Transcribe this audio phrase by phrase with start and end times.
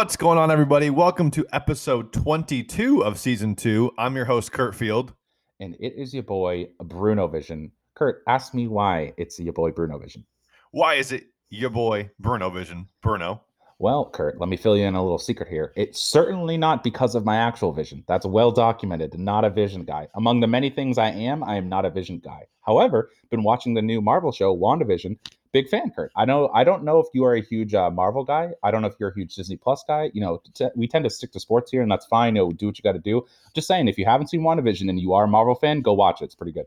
[0.00, 0.88] What's going on, everybody?
[0.88, 3.92] Welcome to episode 22 of season two.
[3.98, 5.12] I'm your host, Kurt Field.
[5.60, 7.70] and it is your boy Bruno Vision.
[7.94, 10.24] Kurt, ask me why it's your boy Bruno Vision.
[10.70, 12.88] Why is it your boy, Bruno Vision?
[13.02, 13.42] Bruno.
[13.78, 15.74] Well, Kurt, let me fill you in a little secret here.
[15.76, 18.02] It's certainly not because of my actual vision.
[18.08, 19.18] That's well documented.
[19.18, 20.08] Not a vision guy.
[20.14, 22.46] Among the many things I am, I am not a vision guy.
[22.62, 25.18] However, been watching the new Marvel show, WandaVision.
[25.52, 26.12] Big fan, Kurt.
[26.16, 26.48] I know.
[26.54, 28.50] I don't know if you are a huge uh, Marvel guy.
[28.62, 30.10] I don't know if you're a huge Disney Plus guy.
[30.14, 32.36] You know, t- we tend to stick to sports here, and that's fine.
[32.36, 33.26] You know, do what you got to do.
[33.54, 36.20] Just saying, if you haven't seen WandaVision and you are a Marvel fan, go watch
[36.20, 36.26] it.
[36.26, 36.66] It's pretty good.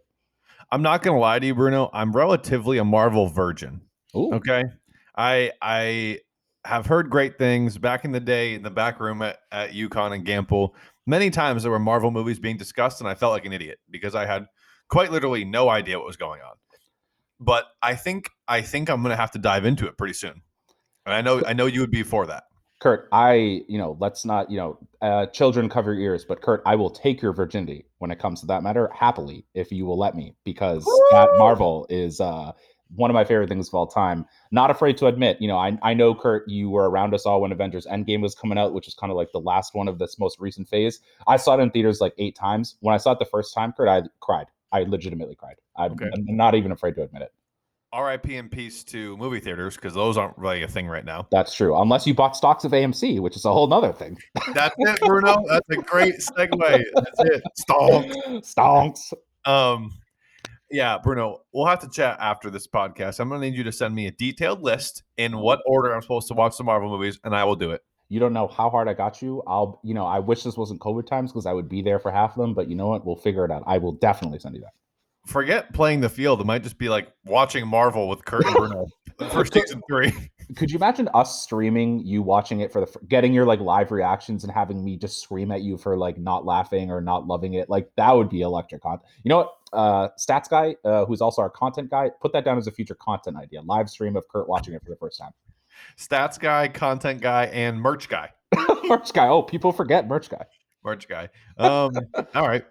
[0.71, 1.89] I'm not gonna lie to you, Bruno.
[1.93, 3.81] I'm relatively a Marvel virgin.
[4.15, 4.63] Ooh, Okay.
[5.15, 6.19] I I
[6.65, 10.13] have heard great things back in the day in the back room at, at Yukon
[10.13, 10.75] and Gamble.
[11.05, 14.15] Many times there were Marvel movies being discussed, and I felt like an idiot because
[14.15, 14.47] I had
[14.89, 16.55] quite literally no idea what was going on.
[17.43, 20.41] But I think I think I'm gonna have to dive into it pretty soon.
[21.05, 22.43] And I know I know you would be for that.
[22.79, 26.61] Kurt, I, you know, let's not, you know, uh, children cover your ears, but Kurt,
[26.65, 29.97] I will take your virginity when it comes to that matter happily if you will
[29.97, 32.51] let me, because that Marvel is uh,
[32.93, 34.25] one of my favorite things of all time.
[34.51, 37.39] Not afraid to admit, you know, I, I know, Kurt, you were around us all
[37.39, 39.97] when Avengers Endgame was coming out, which is kind of like the last one of
[39.97, 40.99] this most recent phase.
[41.25, 42.75] I saw it in theaters like eight times.
[42.81, 44.47] When I saw it the first time, Kurt, I cried.
[44.73, 45.55] I legitimately cried.
[45.77, 46.09] I'm, Okay.
[46.13, 47.31] I'm not even afraid to admit it.
[47.97, 51.27] RIP and peace to movie theaters because those aren't really a thing right now.
[51.31, 51.79] That's true.
[51.79, 54.17] Unless you bought stocks of AMC, which is a whole nother thing.
[54.55, 55.43] That's it, Bruno.
[55.47, 56.83] That's a great segue.
[56.95, 57.43] That's it.
[57.55, 58.07] Stomp.
[58.43, 59.13] Stonks.
[59.45, 59.91] Um,
[60.71, 63.19] yeah, Bruno, we'll have to chat after this podcast.
[63.19, 66.27] I'm gonna need you to send me a detailed list in what order I'm supposed
[66.29, 67.81] to watch the Marvel movies, and I will do it.
[68.13, 69.41] You don't know how hard I got you.
[69.47, 72.11] I'll, you know, I wish this wasn't COVID times because I would be there for
[72.11, 72.53] half of them.
[72.53, 73.03] But you know what?
[73.03, 73.63] We'll figure it out.
[73.65, 74.73] I will definitely send you that.
[75.25, 76.39] Forget playing the field.
[76.39, 78.85] It might just be like watching Marvel with Kurt and Bruno
[79.31, 80.13] for season three.
[80.55, 84.43] Could you imagine us streaming you watching it for the getting your like live reactions
[84.43, 87.67] and having me just scream at you for like not laughing or not loving it?
[87.67, 89.09] Like that would be electric content.
[89.23, 89.53] You know what?
[89.73, 92.93] Uh, stats guy, uh, who's also our content guy, put that down as a future
[92.93, 93.63] content idea.
[93.63, 95.31] Live stream of Kurt watching it for the first time.
[95.97, 98.29] Stats guy, content guy, and merch guy.
[98.85, 99.27] merch guy.
[99.27, 100.45] Oh, people forget merch guy.
[100.83, 101.29] Merch guy.
[101.57, 101.93] Um,
[102.35, 102.65] all right.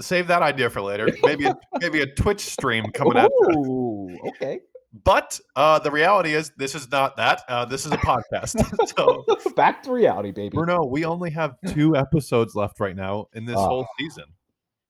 [0.00, 1.08] Save that idea for later.
[1.22, 3.32] Maybe a, maybe a Twitch stream coming up.
[3.56, 4.60] Ooh, okay.
[5.04, 7.42] But uh, the reality is, this is not that.
[7.48, 8.56] Uh, this is a podcast.
[8.96, 9.24] so,
[9.54, 10.54] Back to reality, baby.
[10.56, 14.24] Bruno, we only have two episodes left right now in this Oh, whole season.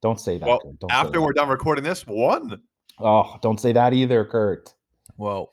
[0.02, 0.46] Don't say that.
[0.46, 1.20] Well, Don't say After that.
[1.22, 2.60] we're done recording this, one.
[3.00, 4.72] Oh, don't say that either, Kurt.
[5.16, 5.52] Well,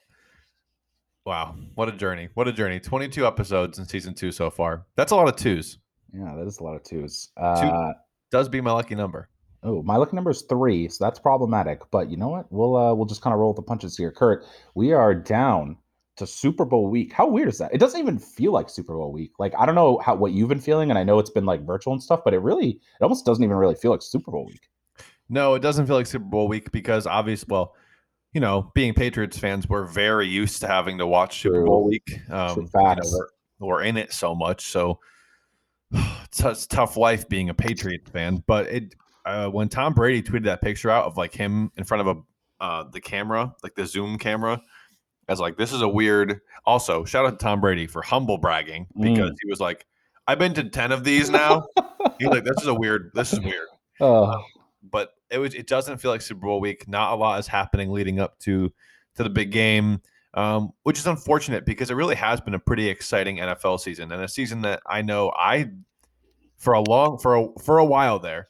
[1.26, 2.30] wow, what a journey!
[2.34, 2.80] What a journey!
[2.80, 4.86] Twenty-two episodes in season two so far.
[4.96, 5.80] That's a lot of twos.
[6.14, 7.30] Yeah, that is a lot of twos.
[7.36, 7.94] Uh,
[8.32, 9.30] Does be my lucky number.
[9.64, 11.82] oh, my lucky number is three, so that's problematic.
[11.92, 12.52] But you know what?
[12.52, 14.46] We'll uh, we'll just kind of roll with the punches here, Kurt.
[14.76, 15.78] We are down
[16.18, 17.12] to Super Bowl week.
[17.12, 17.74] How weird is that?
[17.74, 19.32] It doesn't even feel like Super Bowl week.
[19.40, 21.66] Like I don't know how what you've been feeling, and I know it's been like
[21.66, 24.46] virtual and stuff, but it really it almost doesn't even really feel like Super Bowl
[24.46, 24.70] week.
[25.28, 27.76] No, it doesn't feel like Super Bowl week because obviously, well,
[28.36, 31.66] you know, being Patriots fans, we're very used to having to watch Super True.
[31.66, 32.20] Bowl week.
[32.30, 33.00] Um, you know,
[33.60, 35.00] we're, we're in it so much, so
[35.92, 38.44] it's, a- it's tough life being a Patriots fan.
[38.46, 42.08] But it uh, when Tom Brady tweeted that picture out of like him in front
[42.08, 44.62] of a uh, the camera, like the Zoom camera,
[45.30, 46.42] I was like, this is a weird.
[46.66, 49.86] Also, shout out to Tom Brady for humble bragging because he was like,
[50.28, 51.68] I've been to ten of these now.
[52.20, 53.12] He's like, this is a weird.
[53.14, 53.68] This is weird
[54.02, 54.42] Oh, but
[55.30, 56.88] it was it doesn't feel like Super Bowl week.
[56.88, 58.72] Not a lot is happening leading up to
[59.16, 60.02] to the big game,
[60.34, 64.22] um, which is unfortunate because it really has been a pretty exciting NFL season and
[64.24, 65.70] a season that I know I
[66.58, 68.50] for a long for a for a while there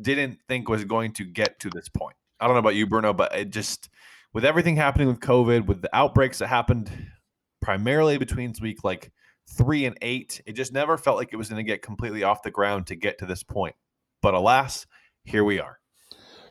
[0.00, 2.16] didn't think was going to get to this point.
[2.40, 3.88] I don't know about you, Bruno, but it just
[4.32, 6.90] with everything happening with COVID, with the outbreaks that happened
[7.60, 9.12] primarily between week like
[9.48, 12.42] three and eight, it just never felt like it was going to get completely off
[12.42, 13.74] the ground to get to this point.
[14.22, 14.86] But alas,
[15.24, 15.78] here we are.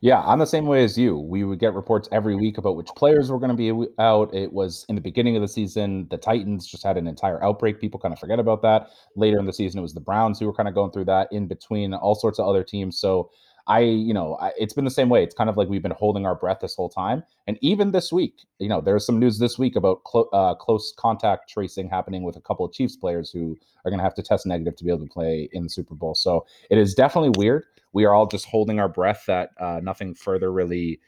[0.01, 1.17] Yeah, I'm the same way as you.
[1.17, 4.33] We would get reports every week about which players were going to be out.
[4.33, 7.79] It was in the beginning of the season, the Titans just had an entire outbreak.
[7.79, 8.89] People kind of forget about that.
[9.15, 11.29] Later in the season, it was the Browns who were kind of going through that
[11.31, 12.99] in between all sorts of other teams.
[12.99, 13.31] So
[13.67, 15.23] I, you know, I, it's been the same way.
[15.23, 17.23] It's kind of like we've been holding our breath this whole time.
[17.47, 20.93] And even this week, you know, there's some news this week about clo- uh, close
[20.95, 24.23] contact tracing happening with a couple of Chiefs players who are going to have to
[24.23, 26.15] test negative to be able to play in the Super Bowl.
[26.15, 27.65] So it is definitely weird.
[27.94, 31.00] We are all just holding our breath that uh, nothing further really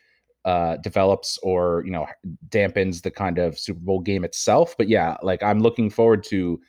[0.45, 2.07] uh, develops or you know
[2.49, 4.75] dampens the kind of Super Bowl game itself.
[4.77, 6.59] But yeah, like I'm looking forward to,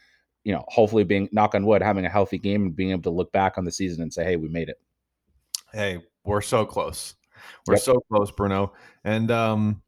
[0.44, 3.10] you know, hopefully being knock on wood, having a healthy game and being able to
[3.10, 4.80] look back on the season and say, hey, we made it.
[5.72, 7.14] Hey, we're so close.
[7.66, 7.82] We're Yep.
[7.82, 8.72] so close, Bruno.
[9.04, 9.80] And um,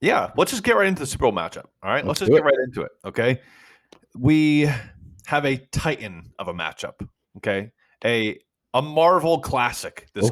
[0.00, 1.64] Yeah, let's just get right into the Super Bowl matchup.
[1.82, 2.44] All right, let's, Let's just get it.
[2.44, 2.92] right into it.
[3.06, 3.40] Okay,
[4.16, 4.70] we
[5.26, 7.06] have a titan of a matchup.
[7.38, 7.72] Okay,
[8.04, 8.38] a
[8.74, 10.08] a Marvel classic.
[10.14, 10.30] This.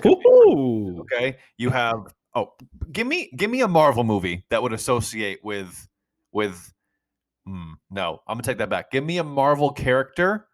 [1.00, 2.53] Okay, you have oh,
[2.93, 5.88] give me give me a Marvel movie that would associate with
[6.33, 6.73] with.
[7.47, 8.91] Hmm, no, I'm gonna take that back.
[8.91, 10.49] Give me a Marvel character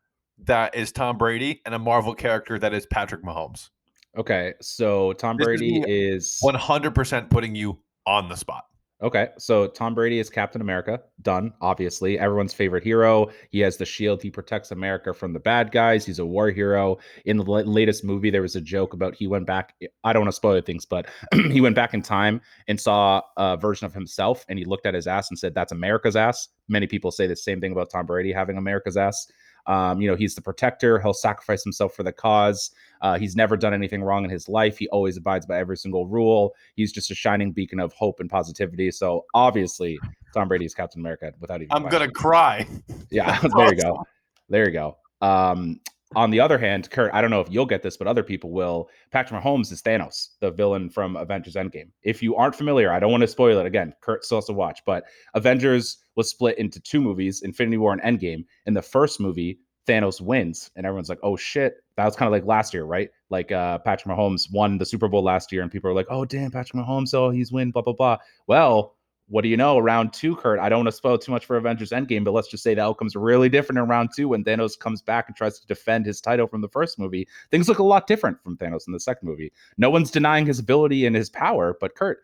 [0.44, 3.70] that is Tom Brady and a Marvel character that is Patrick Mahomes.
[4.16, 8.64] Okay, so Tom This Brady is 100% putting you on the spot.
[9.02, 11.00] Okay, so Tom Brady is Captain America.
[11.22, 12.20] Done, obviously.
[12.20, 13.30] Everyone's favorite hero.
[13.50, 14.22] He has the shield.
[14.22, 16.06] He protects America from the bad guys.
[16.06, 16.98] He's a war hero.
[17.24, 19.74] In the latest movie, there was a joke about he went back.
[20.04, 21.06] I don't want to spoil things, but
[21.50, 24.94] he went back in time and saw a version of himself and he looked at
[24.94, 26.48] his ass and said, That's America's ass.
[26.68, 29.26] Many people say the same thing about Tom Brady having America's ass.
[29.66, 31.00] Um, you know, he's the protector.
[31.00, 32.70] He'll sacrifice himself for the cause.
[33.02, 34.78] Uh, he's never done anything wrong in his life.
[34.78, 36.54] He always abides by every single rule.
[36.74, 38.90] He's just a shining beacon of hope and positivity.
[38.90, 39.98] So obviously,
[40.32, 41.72] Tom Brady is Captain America without even.
[41.72, 42.66] I'm gonna cry.
[43.10, 44.04] Yeah, there you go.
[44.48, 44.96] There you go.
[45.20, 45.80] Um,
[46.14, 48.50] on the other hand, Kurt, I don't know if you'll get this, but other people
[48.50, 48.88] will.
[49.10, 51.88] Patrick Mahomes is Thanos, the villain from Avengers Endgame.
[52.02, 53.94] If you aren't familiar, I don't want to spoil it again.
[54.00, 55.04] Kurt still has to watch, but
[55.34, 58.44] Avengers was split into two movies, Infinity War and Endgame.
[58.66, 62.32] In the first movie, Thanos wins, and everyone's like, "Oh shit!" That was kind of
[62.32, 63.10] like last year, right?
[63.30, 66.24] Like uh, Patrick Mahomes won the Super Bowl last year, and people are like, "Oh
[66.24, 67.14] damn, Patrick Mahomes!
[67.14, 68.18] Oh, he's win." Blah blah blah.
[68.46, 68.96] Well,
[69.28, 69.78] what do you know?
[69.78, 70.58] Round two, Kurt.
[70.58, 72.82] I don't want to spoil too much for Avengers Endgame, but let's just say the
[72.82, 76.20] outcome's really different in round two when Thanos comes back and tries to defend his
[76.20, 77.26] title from the first movie.
[77.50, 79.52] Things look a lot different from Thanos in the second movie.
[79.78, 82.18] No one's denying his ability and his power, but Kurt,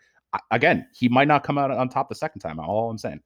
[0.51, 2.59] again, he might not come out on top the second time.
[2.59, 3.21] All I'm saying.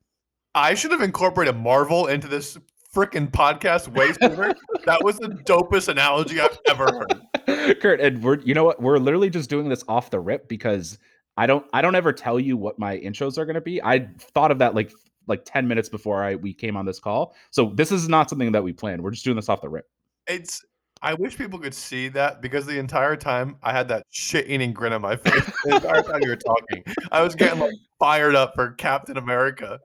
[0.54, 2.58] I should have incorporated Marvel into this
[2.94, 4.54] freaking podcast way sooner.
[4.84, 7.80] that was the dopest analogy I've ever heard.
[7.80, 8.80] Kurt, and we're you know what?
[8.80, 10.98] We're literally just doing this off the rip because
[11.36, 13.82] I don't I don't ever tell you what my intros are gonna be.
[13.82, 14.92] I thought of that like
[15.28, 17.34] like 10 minutes before I we came on this call.
[17.50, 19.02] So this is not something that we planned.
[19.02, 19.86] We're just doing this off the rip.
[20.26, 20.64] It's.
[21.02, 24.92] I wish people could see that because the entire time I had that shit-eating grin
[24.92, 25.44] on my face.
[25.64, 29.80] The entire time you were talking, I was getting like fired up for Captain America.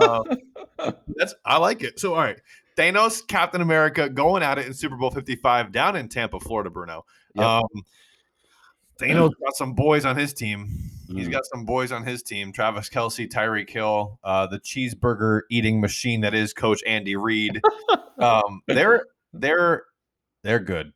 [0.00, 0.24] Um,
[1.16, 1.98] that's I like it.
[1.98, 2.40] So all right,
[2.76, 6.70] Thanos, Captain America, going at it in Super Bowl Fifty Five down in Tampa, Florida.
[6.70, 7.04] Bruno.
[7.34, 7.44] Yep.
[7.44, 7.66] Um,
[9.00, 10.90] Thanos got some boys on his team.
[11.08, 15.80] He's got some boys on his team: Travis Kelce, Tyreek Hill, uh, the cheeseburger eating
[15.80, 17.60] machine that is Coach Andy Reid.
[18.18, 19.82] um, they're they're
[20.42, 20.92] they're good.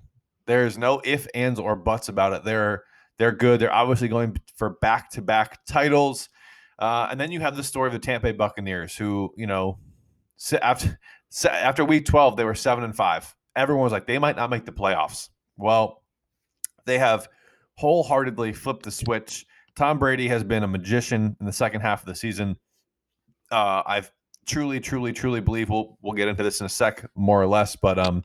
[0.47, 2.45] There's no if, ands, or buts about it.
[2.45, 2.85] They're
[3.19, 3.61] they're good.
[3.61, 6.29] They're obviously going for back to back titles.
[6.79, 9.79] Uh, and then you have the story of the Tampa Bay Buccaneers, who you know,
[10.61, 10.99] after
[11.51, 13.35] after week twelve, they were seven and five.
[13.57, 15.31] Everyone was like, they might not make the playoffs.
[15.57, 16.03] Well,
[16.85, 17.29] they have
[17.77, 19.47] wholeheartedly flipped the switch.
[19.75, 22.57] Tom Brady has been a magician in the second half of the season.
[23.51, 24.13] Uh, I've
[24.47, 27.77] truly, truly, truly believe we'll we'll get into this in a sec, more or less,
[27.77, 28.23] but um,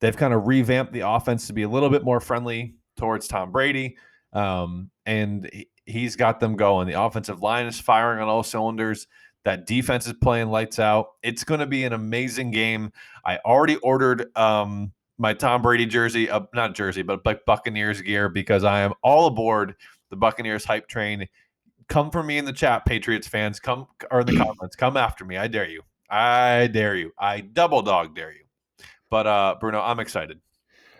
[0.00, 3.52] they've kind of revamped the offense to be a little bit more friendly towards Tom
[3.52, 3.96] Brady.
[4.32, 6.88] Um, and he, he's got them going.
[6.88, 9.06] The offensive line is firing on all cylinders.
[9.44, 11.10] That defense is playing lights out.
[11.22, 12.92] It's going to be an amazing game.
[13.24, 18.28] I already ordered um, my Tom Brady jersey, uh, not jersey, but like Buccaneers gear
[18.28, 19.76] because I am all aboard
[20.10, 21.28] the Buccaneers hype train.
[21.88, 23.60] Come for me in the chat, Patriots fans.
[23.60, 24.74] Come or in the comments.
[24.74, 25.36] Come after me.
[25.36, 25.82] I dare you.
[26.10, 27.12] I dare you.
[27.18, 28.45] I double dog dare you.
[29.10, 30.40] But uh, Bruno, I'm excited.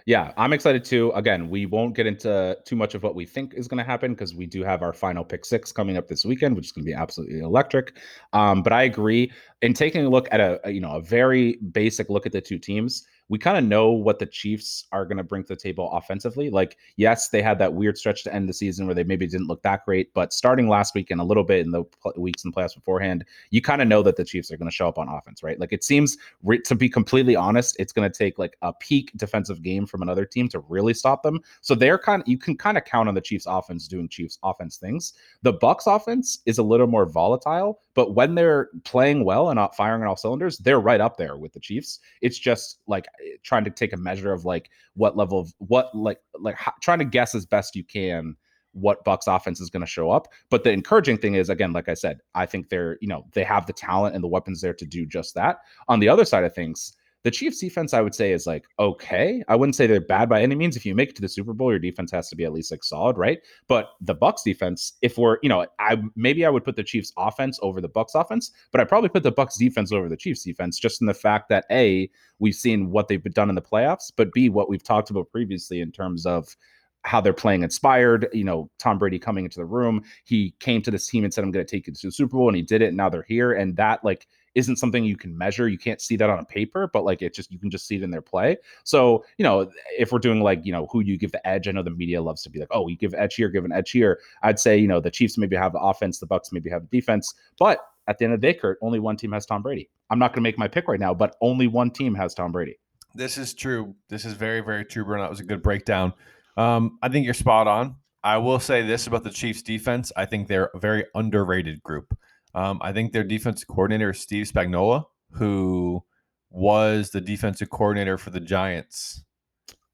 [0.06, 1.10] Yeah, I'm excited too.
[1.16, 4.12] Again, we won't get into too much of what we think is going to happen
[4.14, 6.84] because we do have our final pick six coming up this weekend, which is going
[6.84, 7.98] to be absolutely electric.
[8.32, 9.32] Um, but I agree.
[9.62, 12.40] In taking a look at a, a, you know a very basic look at the
[12.40, 15.56] two teams, we kind of know what the Chiefs are going to bring to the
[15.56, 16.50] table offensively.
[16.50, 19.49] Like, yes, they had that weird stretch to end the season where they maybe didn't
[19.49, 22.42] look that great, but starting last week and a little bit in the pl- weeks
[22.42, 24.99] the playoffs beforehand, you kind of know that the Chiefs are going to show up
[24.99, 25.59] on offense, right?
[25.59, 29.11] Like, it seems re- to be completely honest, it's going to take like a peak
[29.16, 31.40] defensive game from another team to really stop them.
[31.61, 34.38] So they're kind of you can kind of count on the Chiefs offense doing Chiefs
[34.42, 35.14] offense things.
[35.42, 39.74] The Bucks offense is a little more volatile, but when they're playing well and not
[39.74, 41.98] firing on all cylinders, they're right up there with the Chiefs.
[42.20, 45.92] It's just like eh, trying to take a measure of like what level of what
[45.94, 48.36] like like how, trying to guess as best you can
[48.72, 50.28] what Bucks offense is going to show up.
[50.50, 53.42] But the encouraging thing is again, like I said, I think they're, you know, they
[53.42, 55.60] have the talent and the weapons there to do just that.
[55.88, 56.92] On the other side of things,
[57.26, 59.42] the Chiefs defense, I would say, is like okay.
[59.49, 60.76] I wouldn't say they're bad by any means.
[60.76, 62.71] If you make it to the Super Bowl, your defense has to be at least
[62.71, 63.40] like solid, right?
[63.66, 67.12] But the Bucks defense, if we're, you know, I maybe I would put the Chiefs
[67.16, 70.45] offense over the Bucks offense, but I probably put the Bucks defense over the Chiefs
[70.45, 74.12] defense, just in the fact that a we've seen what they've done in the playoffs,
[74.16, 76.56] but b what we've talked about previously in terms of
[77.02, 78.28] how they're playing inspired.
[78.33, 81.42] You know, Tom Brady coming into the room, he came to this team and said,
[81.42, 82.88] "I'm going to take you to the Super Bowl," and he did it.
[82.88, 85.68] And now they're here, and that like isn't something you can measure.
[85.68, 87.96] You can't see that on a paper, but like it just you can just see
[87.96, 88.56] it in their play.
[88.82, 91.72] So you know, if we're doing like you know who you give the edge, I
[91.72, 93.90] know the media loves to be like, oh, you give edge here, give an edge
[93.90, 94.18] here.
[94.42, 96.96] I'd say you know the Chiefs maybe have the offense, the Bucks maybe have the
[96.96, 99.90] defense, but at the end of the day, Kurt, only one team has Tom Brady.
[100.10, 102.52] I'm not going to make my pick right now, but only one team has Tom
[102.52, 102.78] Brady.
[103.14, 103.94] This is true.
[104.08, 105.22] This is very, very true, Bruno.
[105.22, 106.12] That was a good breakdown.
[106.56, 107.96] Um, I think you're spot on.
[108.22, 110.12] I will say this about the Chiefs defense.
[110.16, 112.16] I think they're a very underrated group.
[112.56, 116.02] Um, I think their defensive coordinator is Steve Spagnuolo, who
[116.50, 119.22] was the defensive coordinator for the Giants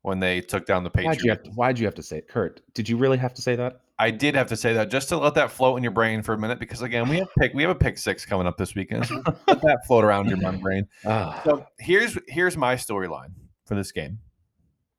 [0.03, 1.19] when they took down the Patriots.
[1.19, 2.61] Why'd you have to, why'd you have to say it, Kurt?
[2.73, 3.81] Did you really have to say that?
[3.99, 6.35] I did have to say that just to let that float in your brain for
[6.35, 8.75] a minute because again we have pick we have a pick six coming up this
[8.75, 9.07] weekend.
[9.07, 9.17] So
[9.47, 10.89] let that float around your mind brain.
[11.05, 13.33] Ah, So here's here's my storyline
[13.65, 14.19] for this game.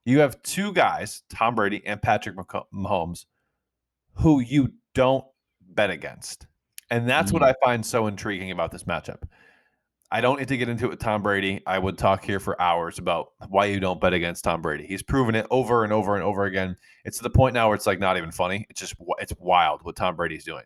[0.06, 3.26] You have two guys, Tom Brady and Patrick Mahomes,
[4.16, 5.26] who you don't
[5.62, 6.48] bet against,
[6.90, 7.48] and that's what Mm.
[7.48, 9.24] I find so intriguing about this matchup.
[10.12, 11.62] I don't need to get into it with Tom Brady.
[11.66, 14.86] I would talk here for hours about why you don't bet against Tom Brady.
[14.86, 16.78] He's proven it over and over and over again.
[17.04, 18.68] It's to the point now where it's like not even funny.
[18.70, 20.66] It's just it's wild what Tom Brady's doing.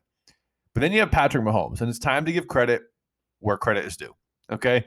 [0.74, 2.84] But then you have Patrick Mahomes, and it's time to give credit
[3.40, 4.14] where credit is due.
[4.52, 4.86] Okay.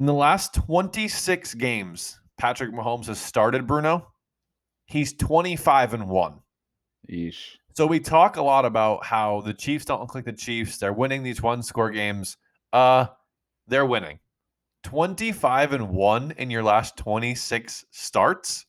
[0.00, 4.08] In the last 26 games, Patrick Mahomes has started Bruno.
[4.86, 6.40] He's 25 and 1.
[7.10, 7.56] yeesh.
[7.74, 10.78] So we talk a lot about how the Chiefs don't look like the Chiefs.
[10.78, 12.36] They're winning these one score games.
[12.72, 13.06] Uh
[13.66, 14.18] they're winning.
[14.84, 18.66] 25 and 1 in your last 26 starts.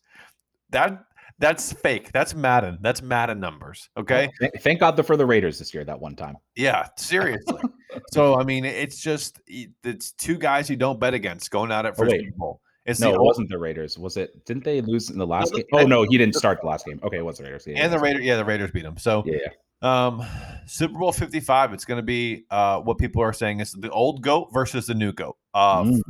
[0.70, 1.04] That
[1.38, 2.12] that's fake.
[2.14, 2.78] That's Madden.
[2.82, 3.90] That's Madden numbers.
[3.98, 4.30] Okay?
[4.62, 5.84] Thank God for the Raiders this year.
[5.84, 6.38] That one time.
[6.56, 7.62] Yeah, seriously.
[8.12, 11.96] so I mean, it's just it's two guys you don't bet against going at it
[11.96, 12.22] for Oh, wait.
[12.22, 12.62] Super Bowl.
[12.86, 13.98] It's No, the it wasn't the Raiders.
[13.98, 14.46] Was it?
[14.46, 15.66] Didn't they lose in the last game?
[15.74, 17.00] Oh no, he didn't start the last game.
[17.04, 17.66] Okay, it was the Raiders.
[17.68, 18.24] Yeah, and the Raiders.
[18.24, 18.98] Yeah, the Raiders beat them.
[18.98, 19.38] So Yeah.
[19.82, 20.24] Um,
[20.66, 24.22] Super Bowl 55, it's going to be uh, what people are saying is the old
[24.24, 25.36] GOAT versus the new GOAT.
[25.54, 26.02] Uh, Mm.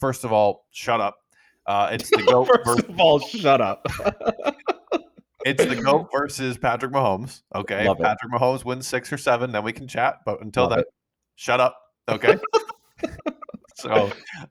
[0.00, 1.16] First of all, shut up.
[1.66, 2.46] Uh, it's the GOAT.
[2.46, 3.86] First versus, of all, shut up.
[5.46, 7.42] it's the GOAT versus Patrick Mahomes.
[7.54, 7.86] Okay.
[7.86, 8.04] Love If it.
[8.04, 10.16] Patrick Mahomes wins six or seven, then we can chat.
[10.26, 10.86] But until Love then, it.
[11.36, 11.76] shut up.
[12.08, 12.36] Okay.
[13.76, 14.10] so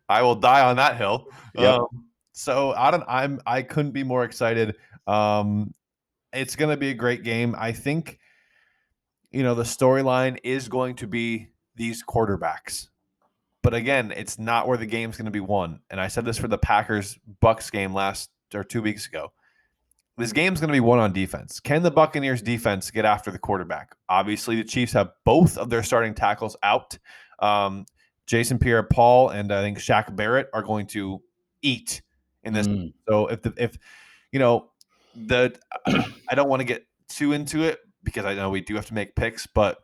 [0.09, 1.27] I will die on that hill.
[1.55, 1.79] Yep.
[1.79, 4.75] Um, so I don't I'm I couldn't be more excited.
[5.07, 5.73] Um
[6.33, 7.55] it's gonna be a great game.
[7.57, 8.19] I think
[9.31, 12.87] you know the storyline is going to be these quarterbacks.
[13.63, 15.81] But again, it's not where the game's going to be won.
[15.89, 19.31] And I said this for the Packers Bucks game last or 2 weeks ago.
[20.17, 21.59] This game's going to be won on defense.
[21.59, 23.95] Can the Buccaneers defense get after the quarterback?
[24.09, 26.97] Obviously, the Chiefs have both of their starting tackles out.
[27.39, 27.85] Um,
[28.31, 31.21] Jason Pierre-Paul and I think Shaq Barrett are going to
[31.61, 32.01] eat
[32.43, 32.65] in this.
[32.65, 32.93] Mm.
[33.05, 33.77] So if the if
[34.31, 34.69] you know
[35.13, 35.53] the
[35.85, 38.93] I don't want to get too into it because I know we do have to
[38.93, 39.83] make picks, but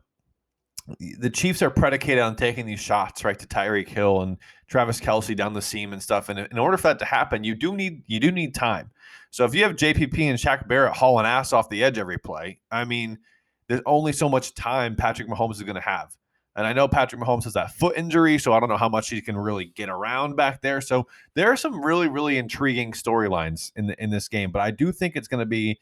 [1.19, 4.37] the Chiefs are predicated on taking these shots right to Tyreek Hill and
[4.69, 6.29] Travis Kelce down the seam and stuff.
[6.29, 8.91] And in order for that to happen, you do need you do need time.
[9.29, 12.61] So if you have JPP and Shaq Barrett hauling ass off the edge every play,
[12.71, 13.19] I mean,
[13.67, 16.15] there's only so much time Patrick Mahomes is going to have.
[16.57, 19.09] And I know Patrick Mahomes has that foot injury, so I don't know how much
[19.09, 20.81] he can really get around back there.
[20.81, 24.51] So there are some really, really intriguing storylines in the, in this game.
[24.51, 25.79] But I do think it's going to be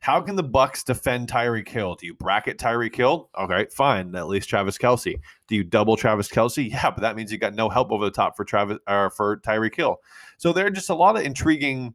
[0.00, 1.94] how can the Bucks defend Tyreek Hill?
[1.94, 3.28] Do you bracket Tyreek Hill?
[3.38, 4.14] Okay, fine.
[4.14, 5.18] At least Travis Kelce.
[5.46, 6.70] Do you double Travis Kelce?
[6.70, 9.38] Yeah, but that means you got no help over the top for Travis or for
[9.38, 9.96] Tyreek Hill.
[10.38, 11.94] So there are just a lot of intriguing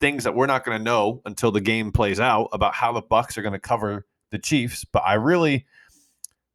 [0.00, 3.02] things that we're not going to know until the game plays out about how the
[3.02, 4.84] Bucks are going to cover the Chiefs.
[4.84, 5.66] But I really,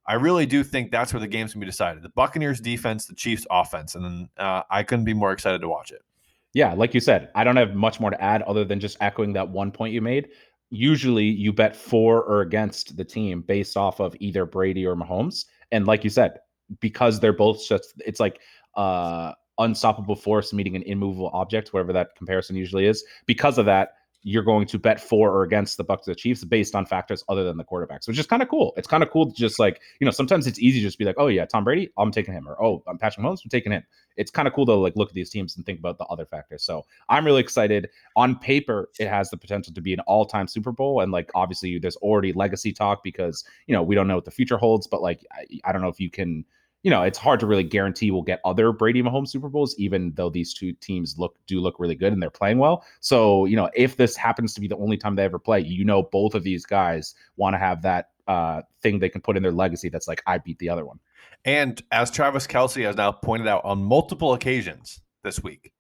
[0.08, 2.04] I really do think that's where the game's to be decided.
[2.04, 5.92] The Buccaneers defense, the Chiefs offense, and uh, I couldn't be more excited to watch
[5.92, 6.02] it.
[6.54, 9.34] Yeah, like you said, I don't have much more to add other than just echoing
[9.34, 10.30] that one point you made.
[10.70, 15.46] Usually you bet for or against the team based off of either Brady or Mahomes.
[15.72, 16.40] And like you said,
[16.80, 18.40] because they're both just it's like
[18.76, 23.04] uh unstoppable force meeting an immovable object, whatever that comparison usually is.
[23.26, 23.94] Because of that,
[24.28, 27.44] you're going to bet for or against the Bucks the Chiefs based on factors other
[27.44, 28.74] than the quarterbacks, which is kind of cool.
[28.76, 31.06] It's kind of cool to just like, you know, sometimes it's easy to just be
[31.06, 33.72] like, oh yeah, Tom Brady, I'm taking him, or oh, I'm Patrick Mahomes, I'm taking
[33.72, 33.84] him.
[34.18, 36.26] It's kind of cool to like look at these teams and think about the other
[36.26, 36.64] factors.
[36.64, 37.88] So I'm really excited.
[38.16, 41.78] On paper, it has the potential to be an all-time Super Bowl, and like obviously,
[41.78, 44.88] there's already legacy talk because you know we don't know what the future holds.
[44.88, 46.46] But like, I, I don't know if you can
[46.86, 50.14] you know, it's hard to really guarantee we'll get other Brady Mahomes Super Bowls, even
[50.14, 52.86] though these two teams look do look really good and they're playing well.
[53.00, 55.84] So, you know, if this happens to be the only time they ever play, you
[55.84, 59.42] know, both of these guys want to have that uh, thing they can put in
[59.42, 61.00] their legacy that's like, I beat the other one.
[61.44, 65.72] And as Travis Kelce has now pointed out on multiple occasions this week,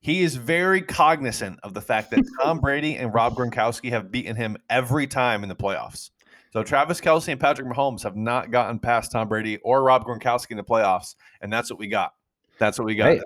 [0.00, 4.36] he is very cognizant of the fact that Tom Brady and Rob Gronkowski have beaten
[4.36, 6.08] him every time in the playoffs.
[6.54, 10.52] So Travis Kelce and Patrick Mahomes have not gotten past Tom Brady or Rob Gronkowski
[10.52, 12.14] in the playoffs, and that's what we got.
[12.60, 13.16] That's what we got.
[13.16, 13.22] Hey,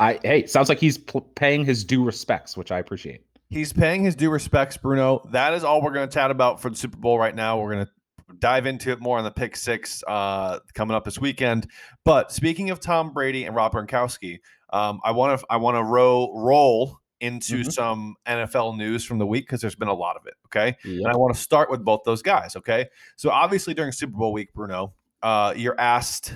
[0.00, 0.98] I hey, sounds like he's
[1.36, 3.24] paying his due respects, which I appreciate.
[3.48, 5.24] He's paying his due respects, Bruno.
[5.30, 7.60] That is all we're going to chat about for the Super Bowl right now.
[7.60, 7.92] We're going to
[8.40, 11.68] dive into it more on the pick six uh, coming up this weekend.
[12.04, 14.40] But speaking of Tom Brady and Rob Gronkowski,
[14.72, 17.72] um, I want to I want to roll roll into Mhm.
[17.72, 20.34] some NFL news from the week because there's been a lot of it.
[20.46, 22.56] Okay, and I want to start with both those guys.
[22.56, 26.34] Okay, so obviously during Super Bowl week, Bruno, uh, you're asked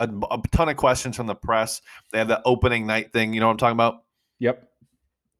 [0.00, 1.82] a, a ton of questions from the press.
[2.10, 3.34] They have the opening night thing.
[3.34, 4.04] You know what I'm talking about?
[4.38, 4.66] Yep.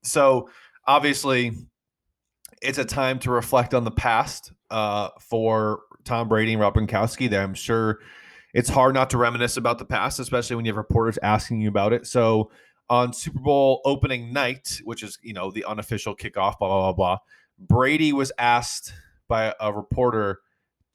[0.03, 0.51] So
[0.87, 1.53] obviously,
[2.63, 7.31] it's a time to reflect on the past uh, for Tom Brady and Rob Gronkowski.
[7.31, 8.01] That I'm sure
[8.53, 11.69] it's hard not to reminisce about the past, especially when you have reporters asking you
[11.69, 12.07] about it.
[12.07, 12.51] So
[12.91, 16.93] on Super Bowl opening night, which is you know the unofficial kickoff, blah blah blah
[16.93, 17.19] blah,
[17.59, 18.93] Brady was asked
[19.29, 20.41] by a reporter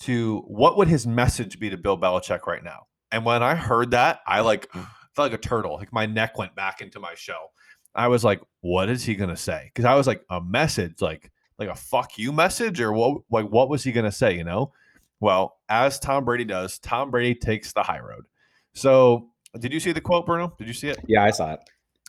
[0.02, 2.88] to what would his message be to Bill Belichick right now.
[3.12, 4.70] And when I heard that, I like
[5.16, 5.76] felt like a turtle.
[5.76, 7.54] Like my neck went back into my shell.
[7.96, 9.72] I was like, what is he gonna say?
[9.74, 13.46] Because I was like, a message, like like a fuck you message, or what like
[13.46, 14.74] what was he gonna say, you know?
[15.22, 18.26] Well, as Tom Brady does, Tom Brady takes the high road.
[18.74, 20.54] So did you see the quote, Bruno?
[20.58, 21.00] Did you see it?
[21.08, 21.60] Yeah, I saw it.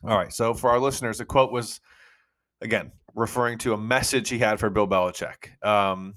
[0.05, 0.33] All right.
[0.33, 1.81] So for our listeners, the quote was
[2.61, 5.65] again referring to a message he had for Bill Belichick.
[5.65, 6.15] Um,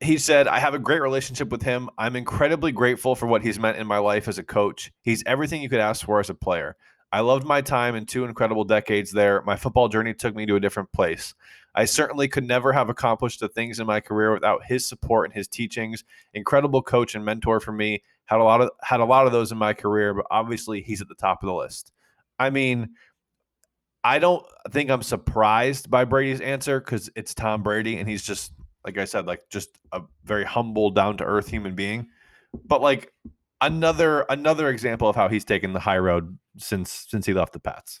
[0.00, 1.90] he said, I have a great relationship with him.
[1.98, 4.90] I'm incredibly grateful for what he's meant in my life as a coach.
[5.02, 6.76] He's everything you could ask for as a player.
[7.12, 9.42] I loved my time in two incredible decades there.
[9.42, 11.34] My football journey took me to a different place.
[11.74, 15.34] I certainly could never have accomplished the things in my career without his support and
[15.34, 16.04] his teachings.
[16.34, 18.02] Incredible coach and mentor for me.
[18.26, 21.00] Had a lot of had a lot of those in my career, but obviously he's
[21.00, 21.92] at the top of the list.
[22.40, 22.88] I mean,
[24.02, 28.52] I don't think I'm surprised by Brady's answer because it's Tom Brady and he's just
[28.84, 32.08] like I said, like just a very humble, down to earth human being.
[32.64, 33.12] But like
[33.60, 37.60] another another example of how he's taken the high road since since he left the
[37.60, 38.00] Pats.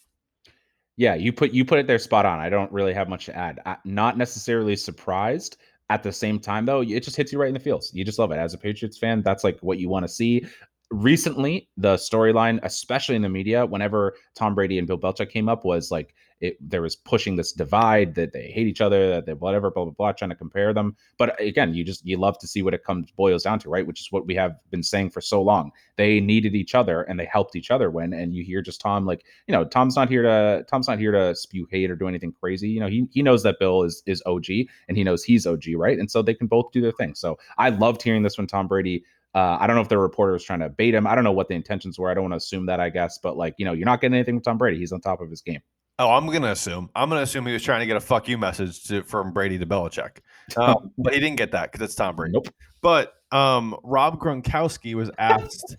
[0.96, 2.40] Yeah, you put you put it there spot on.
[2.40, 3.60] I don't really have much to add.
[3.66, 5.58] I, not necessarily surprised.
[5.90, 7.92] At the same time, though, it just hits you right in the feels.
[7.92, 9.22] You just love it as a Patriots fan.
[9.22, 10.46] That's like what you want to see.
[10.90, 15.64] Recently, the storyline, especially in the media, whenever Tom Brady and Bill Belichick came up,
[15.64, 16.56] was like it.
[16.60, 19.92] There was pushing this divide that they hate each other, that they whatever, blah blah
[19.92, 20.96] blah, trying to compare them.
[21.16, 23.70] But uh, again, you just you love to see what it comes boils down to,
[23.70, 23.86] right?
[23.86, 25.70] Which is what we have been saying for so long.
[25.96, 28.12] They needed each other and they helped each other win.
[28.12, 31.12] And you hear just Tom like you know, Tom's not here to Tom's not here
[31.12, 32.68] to spew hate or do anything crazy.
[32.68, 34.46] You know, he he knows that Bill is is OG
[34.88, 35.98] and he knows he's OG, right?
[35.98, 37.14] And so they can both do their thing.
[37.14, 39.04] So I loved hearing this when Tom Brady.
[39.34, 41.06] Uh, I don't know if the reporter was trying to bait him.
[41.06, 42.10] I don't know what the intentions were.
[42.10, 43.18] I don't want to assume that, I guess.
[43.18, 44.78] But like, you know, you're not getting anything from Tom Brady.
[44.78, 45.60] He's on top of his game.
[46.00, 46.88] Oh, I'm gonna assume.
[46.96, 49.58] I'm gonna assume he was trying to get a fuck you message to, from Brady
[49.58, 50.20] to Belichick,
[50.56, 52.32] um, but he didn't get that because it's Tom Brady.
[52.32, 52.48] Nope.
[52.80, 55.76] But um, Rob Gronkowski was asked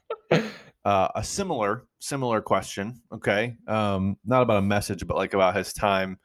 [0.86, 3.02] uh, a similar similar question.
[3.12, 6.20] Okay, um, not about a message, but like about his time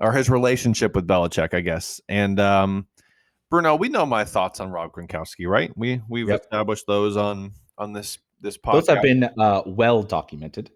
[0.00, 2.00] or his relationship with Belichick, I guess.
[2.08, 2.88] And um,
[3.50, 5.70] Bruno, we know my thoughts on Rob Gronkowski, right?
[5.76, 6.40] We we've Yep.
[6.42, 8.72] established those on on this this podcast.
[8.72, 10.70] Those have been uh, well documented.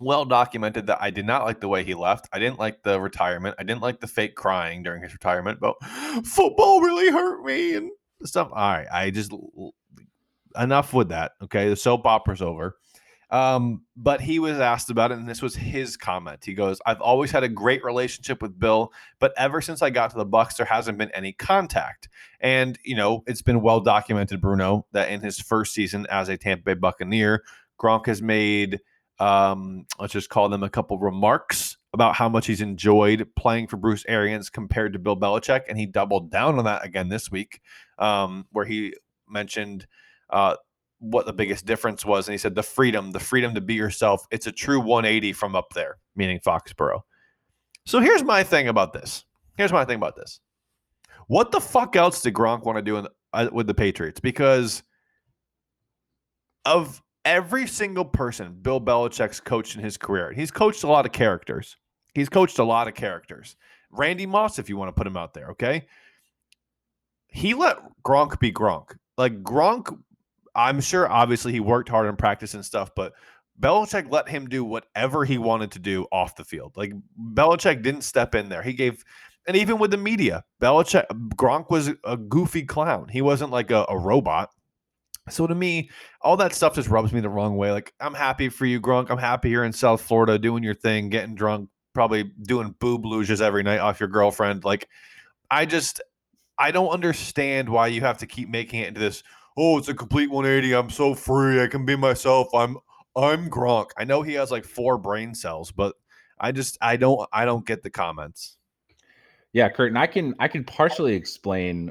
[0.00, 2.28] well documented that I did not like the way he left.
[2.32, 3.56] I didn't like the retirement.
[3.58, 5.60] I didn't like the fake crying during his retirement.
[5.60, 5.74] But
[6.24, 7.90] football really hurt me and
[8.24, 8.48] stuff.
[8.52, 9.32] All right, I just
[10.58, 11.32] enough with that.
[11.42, 12.76] Okay, the soap opera's over.
[13.34, 16.44] Um, but he was asked about it, and this was his comment.
[16.44, 20.10] He goes, "I've always had a great relationship with Bill, but ever since I got
[20.10, 24.40] to the Bucks, there hasn't been any contact." And you know, it's been well documented,
[24.40, 27.42] Bruno, that in his first season as a Tampa Bay Buccaneer,
[27.76, 28.80] Gronk has made
[29.18, 33.76] um, let's just call them a couple remarks about how much he's enjoyed playing for
[33.76, 37.60] Bruce Arians compared to Bill Belichick, and he doubled down on that again this week,
[37.98, 38.94] um, where he
[39.28, 39.88] mentioned
[40.30, 40.54] uh,
[41.04, 44.26] what the biggest difference was, and he said the freedom, the freedom to be yourself.
[44.30, 47.02] It's a true 180 from up there, meaning Foxborough.
[47.86, 49.24] So here's my thing about this.
[49.56, 50.40] Here's my thing about this.
[51.26, 54.20] What the fuck else did Gronk want to do in, uh, with the Patriots?
[54.20, 54.82] Because
[56.64, 61.12] of every single person Bill Belichick's coached in his career, he's coached a lot of
[61.12, 61.76] characters.
[62.14, 63.56] He's coached a lot of characters.
[63.90, 65.86] Randy Moss, if you want to put him out there, okay?
[67.28, 68.96] He let Gronk be Gronk.
[69.16, 69.96] Like Gronk,
[70.54, 73.12] I'm sure obviously he worked hard in practice and stuff, but
[73.60, 76.76] Belichick let him do whatever he wanted to do off the field.
[76.76, 76.92] Like
[77.32, 78.62] Belichick didn't step in there.
[78.62, 79.04] He gave,
[79.46, 83.08] and even with the media, Belichick, Gronk was a goofy clown.
[83.08, 84.50] He wasn't like a, a robot.
[85.30, 85.90] So to me,
[86.20, 87.72] all that stuff just rubs me the wrong way.
[87.72, 89.10] Like I'm happy for you, Gronk.
[89.10, 93.40] I'm happy you're in South Florida doing your thing, getting drunk, probably doing boob luges
[93.40, 94.64] every night off your girlfriend.
[94.64, 94.88] Like
[95.50, 96.02] I just
[96.58, 99.22] I don't understand why you have to keep making it into this.
[99.56, 100.74] Oh, it's a complete 180.
[100.74, 101.62] I'm so free.
[101.62, 102.48] I can be myself.
[102.54, 102.76] I'm
[103.16, 103.90] I'm Gronk.
[103.96, 105.94] I know he has like four brain cells, but
[106.40, 108.56] I just I don't I don't get the comments.
[109.52, 111.88] Yeah, Kurt, and I can I can partially explain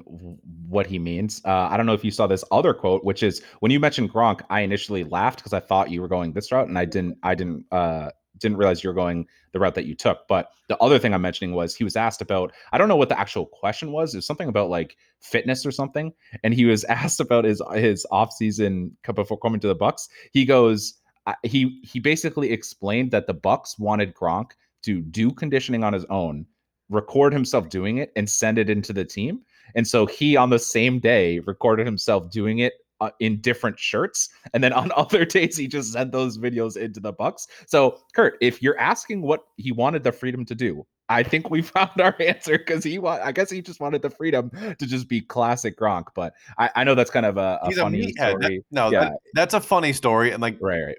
[0.68, 1.42] what he means.
[1.46, 4.12] Uh, I don't know if you saw this other quote, which is when you mentioned
[4.12, 7.18] Gronk, I initially laughed because I thought you were going this route, and I didn't
[7.24, 10.28] I didn't uh, didn't realize you're going the route that you took.
[10.28, 13.10] But the other thing I'm mentioning was he was asked about I don't know what
[13.10, 14.14] the actual question was.
[14.14, 18.06] It was something about like fitness or something, and he was asked about his his
[18.12, 20.10] off season before coming to the Bucks.
[20.32, 20.96] He goes
[21.44, 24.52] he he basically explained that the Bucks wanted Gronk
[24.84, 26.46] to do conditioning on his own
[26.90, 29.42] record himself doing it and send it into the team.
[29.76, 34.30] And so he on the same day recorded himself doing it uh, in different shirts
[34.54, 38.38] and then on other days he just sent those videos into the bucks so kurt
[38.42, 42.16] if you're asking what he wanted the freedom to do i think we found our
[42.20, 45.78] answer because he want i guess he just wanted the freedom to just be classic
[45.78, 48.92] gronk but i, I know that's kind of a, a funny a story that, no
[48.92, 49.00] yeah.
[49.06, 50.98] that, that's a funny story and like right right.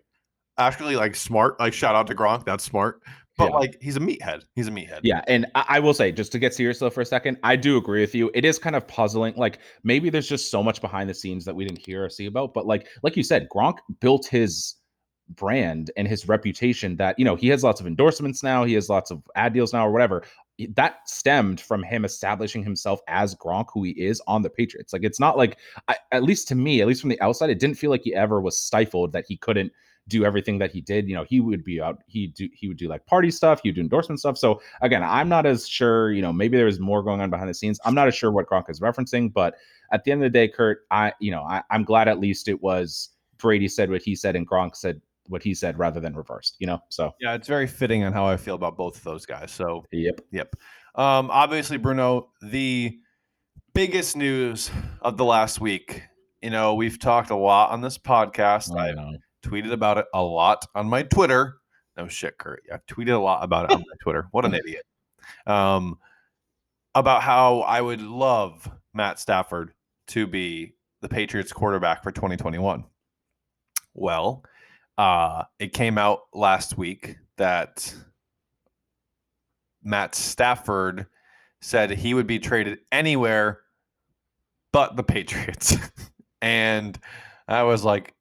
[0.59, 3.03] actually like smart like shout out to gronk that's smart
[3.37, 3.57] but yeah.
[3.57, 4.43] like he's a meathead.
[4.55, 5.01] He's a meathead.
[5.03, 7.57] Yeah, and I, I, will say, just to get serious though for a second, I
[7.57, 8.31] do agree with you.
[8.35, 9.35] It is kind of puzzling.
[9.37, 12.27] Like maybe there's just so much behind the scenes that we didn't hear or see
[12.27, 12.55] about.
[12.55, 14.77] But like, like you said, Gronk built his
[15.31, 18.65] brand and his reputation that you know he has lots of endorsements now.
[18.65, 20.25] He has lots of ad deals now or whatever.
[20.75, 24.93] That stemmed from him establishing himself as Gronk, who he is on the Patriots.
[24.93, 27.59] Like it's not like, I, at least to me, at least from the outside, it
[27.59, 29.73] didn't feel like he ever was stifled that he couldn't
[30.09, 31.09] do everything that he did.
[31.09, 33.71] You know, he would be out, he do he would do like party stuff, he
[33.71, 34.37] would do endorsement stuff.
[34.37, 37.49] So again, I'm not as sure, you know, maybe there was more going on behind
[37.49, 37.81] the scenes.
[37.85, 39.55] I'm not as sure what Gronk is referencing, but
[39.93, 42.49] at the end of the day, Kurt, I you know, I, I'm glad at least
[42.49, 46.15] it was Brady said what he said and Gronk said what he said rather than
[46.15, 46.81] reversed, you know.
[46.91, 49.51] So yeah, it's very fitting on how I feel about both of those guys.
[49.51, 50.55] So yep, yep.
[50.97, 52.99] Um, obviously, Bruno, the
[53.73, 56.03] biggest news of the last week.
[56.43, 58.79] You know, we've talked a lot on this podcast.
[58.79, 59.13] I know
[59.45, 61.59] tweeted about it a lot on my Twitter.
[61.97, 62.63] No shit, Kurt.
[62.73, 64.29] I've tweeted a lot about it on my Twitter.
[64.31, 64.85] What an idiot.
[65.47, 65.99] Um,
[66.95, 69.73] about how I would love Matt Stafford
[70.09, 72.85] to be the Patriots quarterback for 2021.
[73.95, 74.45] Well,
[74.99, 77.95] uh, it came out last week that
[79.83, 81.07] Matt Stafford
[81.61, 83.61] said he would be traded anywhere
[84.73, 85.77] but the Patriots.
[86.43, 86.99] and
[87.47, 88.13] I was like,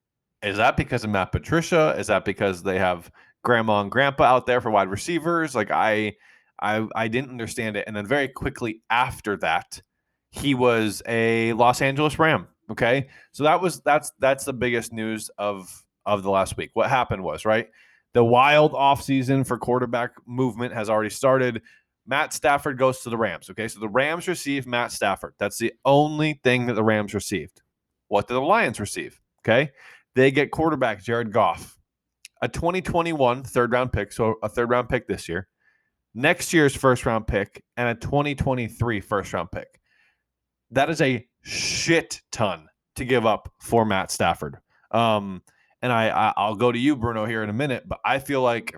[0.43, 1.95] is that because of Matt Patricia?
[1.97, 3.11] Is that because they have
[3.43, 5.55] grandma and grandpa out there for wide receivers?
[5.55, 6.15] Like I
[6.61, 7.85] I I didn't understand it.
[7.87, 9.81] And then very quickly after that,
[10.31, 12.47] he was a Los Angeles Ram.
[12.71, 13.07] Okay.
[13.31, 16.71] So that was that's that's the biggest news of of the last week.
[16.73, 17.67] What happened was, right?
[18.13, 21.61] The wild offseason for quarterback movement has already started.
[22.05, 23.49] Matt Stafford goes to the Rams.
[23.49, 23.67] Okay.
[23.67, 25.35] So the Rams receive Matt Stafford.
[25.39, 27.61] That's the only thing that the Rams received.
[28.09, 29.19] What did the Lions receive?
[29.41, 29.71] Okay.
[30.15, 31.77] They get quarterback Jared Goff,
[32.41, 35.47] a 2021 third round pick, so a third round pick this year,
[36.13, 39.79] next year's first round pick, and a 2023 first round pick.
[40.71, 44.57] That is a shit ton to give up for Matt Stafford.
[44.91, 45.41] Um,
[45.81, 48.41] and I, I I'll go to you, Bruno, here in a minute, but I feel
[48.41, 48.75] like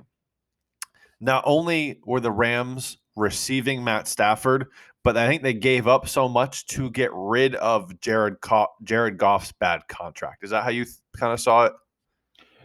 [1.20, 4.68] not only were the Rams receiving Matt Stafford,
[5.06, 9.20] but I think they gave up so much to get rid of Jared Co- Jared
[9.20, 10.44] Goff's bad contract.
[10.44, 11.74] Is that how you th- kind of saw it?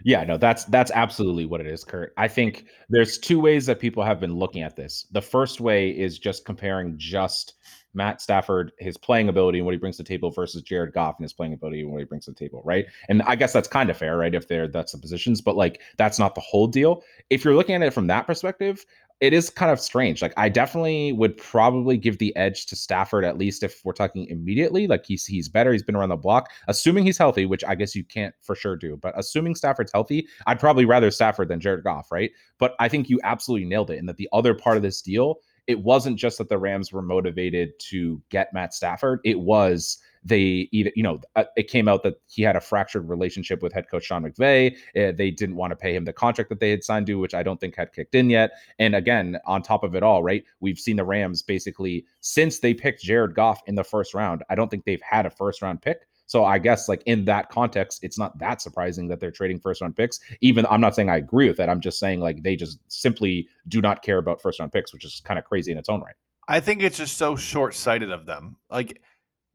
[0.03, 2.15] Yeah, no, that's that's absolutely what it is, Kurt.
[2.17, 5.07] I think there's two ways that people have been looking at this.
[5.13, 7.57] The first way is just comparing just
[7.93, 11.17] Matt Stafford, his playing ability and what he brings to the table versus Jared Goff
[11.19, 12.87] and his playing ability and what he brings to the table, right?
[13.11, 14.35] And I guess that's kind of fair, right?
[14.35, 17.03] If they're that's the positions, but like that's not the whole deal.
[17.29, 18.87] If you're looking at it from that perspective,
[19.21, 20.23] it is kind of strange.
[20.23, 24.27] Like I definitely would probably give the edge to Stafford at least if we're talking
[24.29, 24.87] immediately.
[24.87, 25.73] Like he's he's better.
[25.73, 26.51] He's been around the block.
[26.69, 30.27] Assuming he's healthy, which I guess you can't for sure do, but assuming Stafford's healthy,
[30.47, 32.31] I'd probably rather Stafford than Jared Goff, right?
[32.59, 33.99] But I think you absolutely nailed it.
[33.99, 37.03] And that the other part of this deal, it wasn't just that the Rams were
[37.03, 39.21] motivated to get Matt Stafford.
[39.25, 43.09] It was they either you know uh, it came out that he had a fractured
[43.09, 44.77] relationship with head coach Sean McVay.
[44.97, 47.35] Uh, they didn't want to pay him the contract that they had signed to, which
[47.35, 48.53] I don't think had kicked in yet.
[48.79, 52.75] And again, on top of it all, right, we've seen the Rams basically since they
[52.75, 54.43] picked Jared Goff in the first round.
[54.51, 56.07] I don't think they've had a first round pick.
[56.27, 59.81] So I guess like in that context, it's not that surprising that they're trading first
[59.81, 60.21] round picks.
[60.41, 61.69] Even I'm not saying I agree with that.
[61.69, 65.05] I'm just saying like they just simply do not care about first round picks, which
[65.05, 66.15] is kind of crazy in its own right.
[66.47, 68.57] I think it's just so short sighted of them.
[68.71, 69.03] Like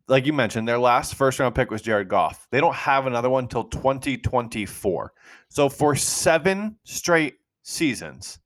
[0.08, 2.48] like you mentioned, their last first round pick was Jared Goff.
[2.52, 5.14] They don't have another one until 2024.
[5.50, 8.40] So for seven straight seasons,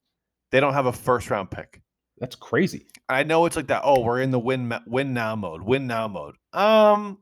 [0.51, 1.81] they don't have a first round pick.
[2.19, 2.87] That's crazy.
[3.07, 3.81] I know it's like that.
[3.83, 5.61] Oh, we're in the win win now mode.
[5.61, 6.35] Win now mode.
[6.53, 7.17] Um,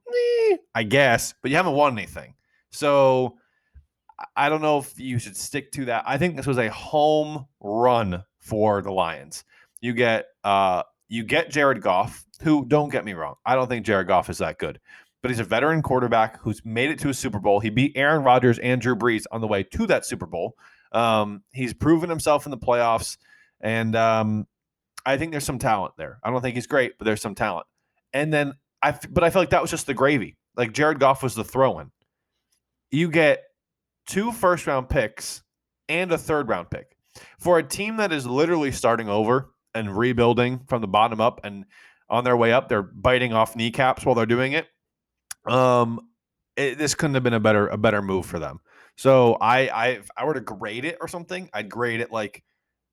[0.51, 2.33] eh, I guess, but you haven't won anything.
[2.71, 3.37] So
[4.19, 6.03] I- I don't know if you should stick to that.
[6.07, 9.43] I think this was a home run for the Lions.
[9.81, 13.85] You get uh you get Jared Goff, who don't get me wrong, I don't think
[13.85, 14.79] Jared Goff is that good.
[15.21, 17.59] But he's a veteran quarterback who's made it to a Super Bowl.
[17.59, 20.55] He beat Aaron Rodgers and Drew Brees on the way to that Super Bowl.
[20.91, 23.17] Um, he's proven himself in the playoffs,
[23.59, 24.47] and um,
[25.05, 26.19] I think there's some talent there.
[26.23, 27.65] I don't think he's great, but there's some talent.
[28.13, 30.37] And then I, but I feel like that was just the gravy.
[30.55, 31.91] Like Jared Goff was the throw-in.
[32.91, 33.43] You get
[34.05, 35.43] two first-round picks
[35.89, 36.95] and a third-round pick
[37.39, 41.65] for a team that is literally starting over and rebuilding from the bottom up and
[42.09, 42.69] on their way up.
[42.69, 44.67] They're biting off kneecaps while they're doing it.
[45.45, 46.01] Um,
[46.55, 48.59] it, this couldn't have been a better a better move for them.
[48.95, 52.43] So I, I if I were to grade it or something, I'd grade it like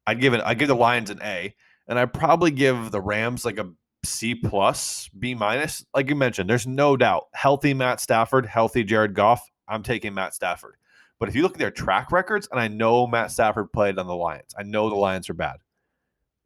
[0.07, 1.55] I'd give it I'd give the Lions an A,
[1.88, 3.70] and I'd probably give the Rams like a
[4.05, 5.85] C plus, B minus.
[5.94, 9.42] Like you mentioned, there's no doubt healthy Matt Stafford, healthy Jared Goff.
[9.66, 10.77] I'm taking Matt Stafford.
[11.18, 14.07] But if you look at their track records, and I know Matt Stafford played on
[14.07, 15.57] the Lions, I know the Lions are bad.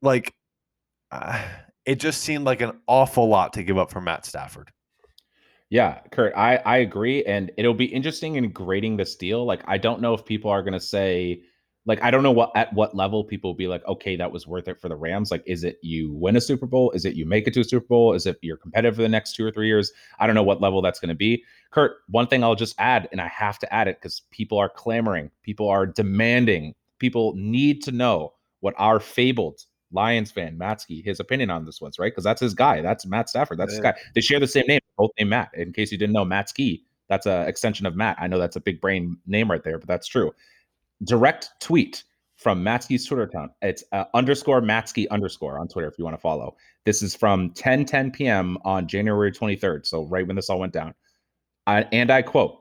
[0.02, 0.34] Like,
[1.10, 1.42] uh,
[1.88, 4.70] it just seemed like an awful lot to give up for Matt Stafford.
[5.70, 9.46] Yeah, Kurt, I I agree, and it'll be interesting in grading this deal.
[9.46, 11.40] Like, I don't know if people are gonna say,
[11.86, 14.46] like, I don't know what at what level people will be like, okay, that was
[14.46, 15.30] worth it for the Rams.
[15.30, 16.90] Like, is it you win a Super Bowl?
[16.90, 18.12] Is it you make it to a Super Bowl?
[18.12, 19.90] Is it you're competitive for the next two or three years?
[20.18, 21.42] I don't know what level that's gonna be.
[21.70, 24.68] Kurt, one thing I'll just add, and I have to add it because people are
[24.68, 31.20] clamoring, people are demanding, people need to know what our fabled Lions fan, Matsky, his
[31.20, 32.12] opinion on this was, right?
[32.12, 32.82] Because that's his guy.
[32.82, 33.58] That's Matt Stafford.
[33.58, 33.94] That's his guy.
[34.14, 35.50] They share the same name, both name Matt.
[35.54, 38.16] In case you didn't know, Matt Ski, that's a extension of Matt.
[38.20, 40.32] I know that's a big brain name right there, but that's true.
[41.04, 42.04] Direct tweet
[42.36, 43.50] from Matsky's Twitter account.
[43.62, 46.56] It's uh, underscore Matsky underscore on Twitter if you want to follow.
[46.84, 48.58] This is from 10 10 p.m.
[48.64, 49.86] on January 23rd.
[49.86, 50.94] So right when this all went down.
[51.66, 52.60] I, and I quote,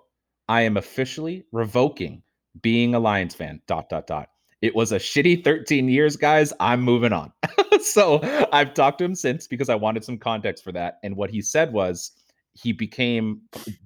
[0.50, 2.24] I am officially revoking
[2.62, 3.62] being a Lions fan.
[3.68, 4.30] Dot dot dot.
[4.62, 6.52] It was a shitty 13 years, guys.
[6.60, 7.32] I'm moving on.
[7.82, 8.20] so
[8.52, 11.00] I've talked to him since because I wanted some context for that.
[11.04, 12.12] And what he said was
[12.54, 13.42] he became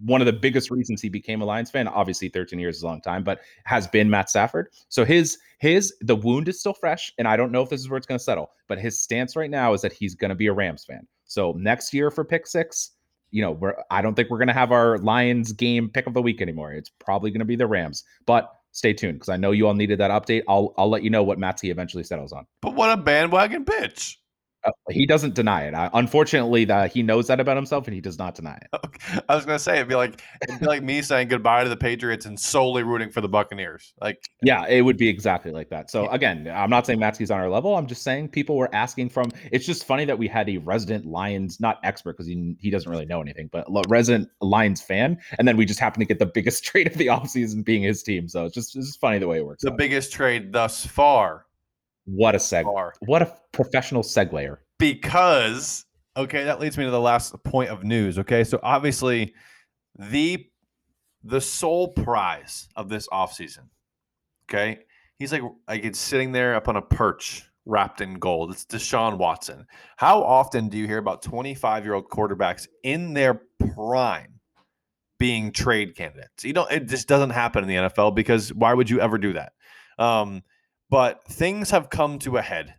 [0.06, 1.88] one of the biggest reasons he became a Lions fan.
[1.88, 4.70] Obviously, 13 years is a long time, but has been Matt Stafford.
[4.88, 7.90] So his his the wound is still fresh, and I don't know if this is
[7.90, 8.52] where it's going to settle.
[8.68, 11.06] But his stance right now is that he's going to be a Rams fan.
[11.26, 12.92] So next year for pick six,
[13.32, 16.14] you know, we're I don't think we're going to have our Lions game pick of
[16.14, 16.72] the week anymore.
[16.72, 19.74] It's probably going to be the Rams, but stay tuned because I know you all
[19.74, 20.44] needed that update.
[20.48, 22.46] I'll I'll let you know what Matsky eventually settles on.
[22.62, 24.16] But what a bandwagon bitch.
[24.64, 25.74] Uh, he doesn't deny it.
[25.74, 29.24] Uh, unfortunately, that he knows that about himself and he does not deny it.
[29.30, 31.78] I was gonna say it'd be like it'd be like me saying goodbye to the
[31.78, 33.94] Patriots and solely rooting for the Buccaneers.
[34.02, 35.90] Like Yeah, it would be exactly like that.
[35.90, 37.76] So again, I'm not saying Matsky's on our level.
[37.76, 39.32] I'm just saying people were asking from.
[39.52, 42.90] It's just funny that we had a resident Lions, not expert because he he doesn't
[42.90, 46.20] really know anything, but a resident Lions fan, and then we just happened to get
[46.20, 48.28] the biggest trade of the offseason being his team.
[48.28, 49.64] So it's just it's just funny the way it works.
[49.64, 49.78] the out.
[49.78, 51.46] biggest trade thus far.
[52.06, 52.66] What a seg,
[53.02, 54.58] what a professional segwayer.
[54.80, 55.86] because
[56.18, 58.44] okay that leads me to the last point of news okay?
[58.44, 59.34] So obviously
[59.98, 60.46] the
[61.24, 63.70] the sole prize of this offseason
[64.50, 64.80] okay?
[65.20, 68.52] He's like like it's sitting there up on a perch wrapped in gold.
[68.52, 69.68] It's deshaun watson.
[69.98, 73.44] How often do you hear about 25 year old quarterbacks in their
[73.76, 74.40] prime
[75.20, 76.44] being trade candidates?
[76.44, 79.34] You know it just doesn't happen in the nfl because why would you ever do
[79.34, 79.54] that?
[80.00, 80.42] Um
[80.92, 82.76] but things have come to a head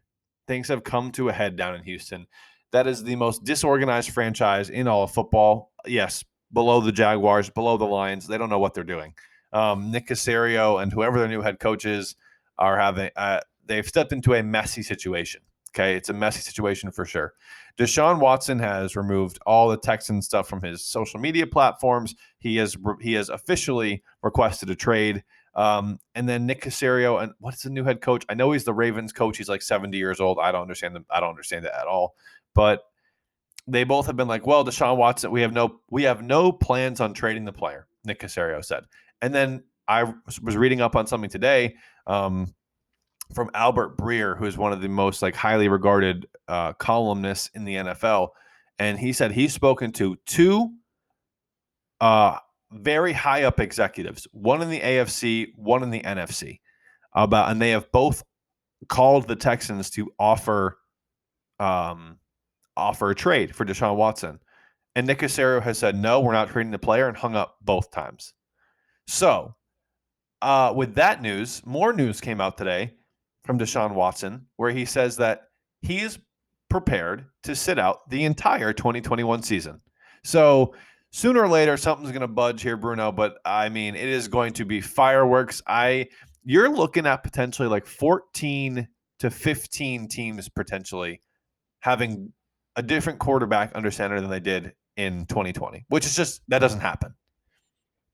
[0.46, 2.26] things have come to a head down in Houston.
[2.72, 5.72] That is the most disorganized franchise in all of football.
[5.86, 8.26] Yes, below the Jaguars, below the Lions.
[8.26, 9.14] They don't know what they're doing.
[9.52, 12.16] Um, Nick Caserio and whoever their new head coach is
[12.58, 13.10] are having.
[13.16, 15.42] Uh, they've stepped into a messy situation.
[15.74, 17.32] Okay, it's a messy situation for sure.
[17.78, 22.14] Deshaun Watson has removed all the Texan stuff from his social media platforms.
[22.38, 25.24] He has he has officially requested a trade.
[25.54, 28.24] Um, and then Nick Caserio and what's the new head coach?
[28.28, 29.36] I know he's the Ravens coach.
[29.36, 30.38] He's like 70 years old.
[30.38, 31.04] I don't understand them.
[31.10, 32.14] I don't understand it at all.
[32.54, 32.84] But
[33.66, 37.00] they both have been like, well, Deshaun Watson, we have no we have no plans
[37.00, 38.84] on trading the player, Nick Caserio said.
[39.20, 40.12] And then I
[40.42, 42.54] was reading up on something today um,
[43.34, 47.64] from Albert Breer, who is one of the most like highly regarded uh, columnists in
[47.64, 48.30] the NFL,
[48.78, 50.72] and he said he's spoken to two
[52.00, 52.38] uh,
[52.72, 56.60] very high up executives, one in the AFC, one in the NFC,
[57.14, 58.22] about, and they have both
[58.88, 60.78] called the Texans to offer,
[61.60, 62.18] um,
[62.76, 64.40] offer a trade for Deshaun Watson,
[64.94, 67.90] and Nick Caserio has said no, we're not trading the player, and hung up both
[67.90, 68.34] times.
[69.06, 69.54] So,
[70.40, 72.94] uh, with that news, more news came out today
[73.44, 75.48] from Deshaun Watson, where he says that
[75.80, 76.18] he is
[76.68, 79.80] prepared to sit out the entire 2021 season.
[80.24, 80.74] So
[81.12, 83.12] sooner or later, something's going to budge here, Bruno.
[83.12, 85.62] But I mean, it is going to be fireworks.
[85.66, 86.08] I
[86.44, 88.88] you're looking at potentially like 14
[89.20, 91.20] to 15 teams potentially
[91.80, 92.32] having
[92.74, 96.80] a different quarterback under center than they did in 2020, which is just that doesn't
[96.80, 97.14] happen.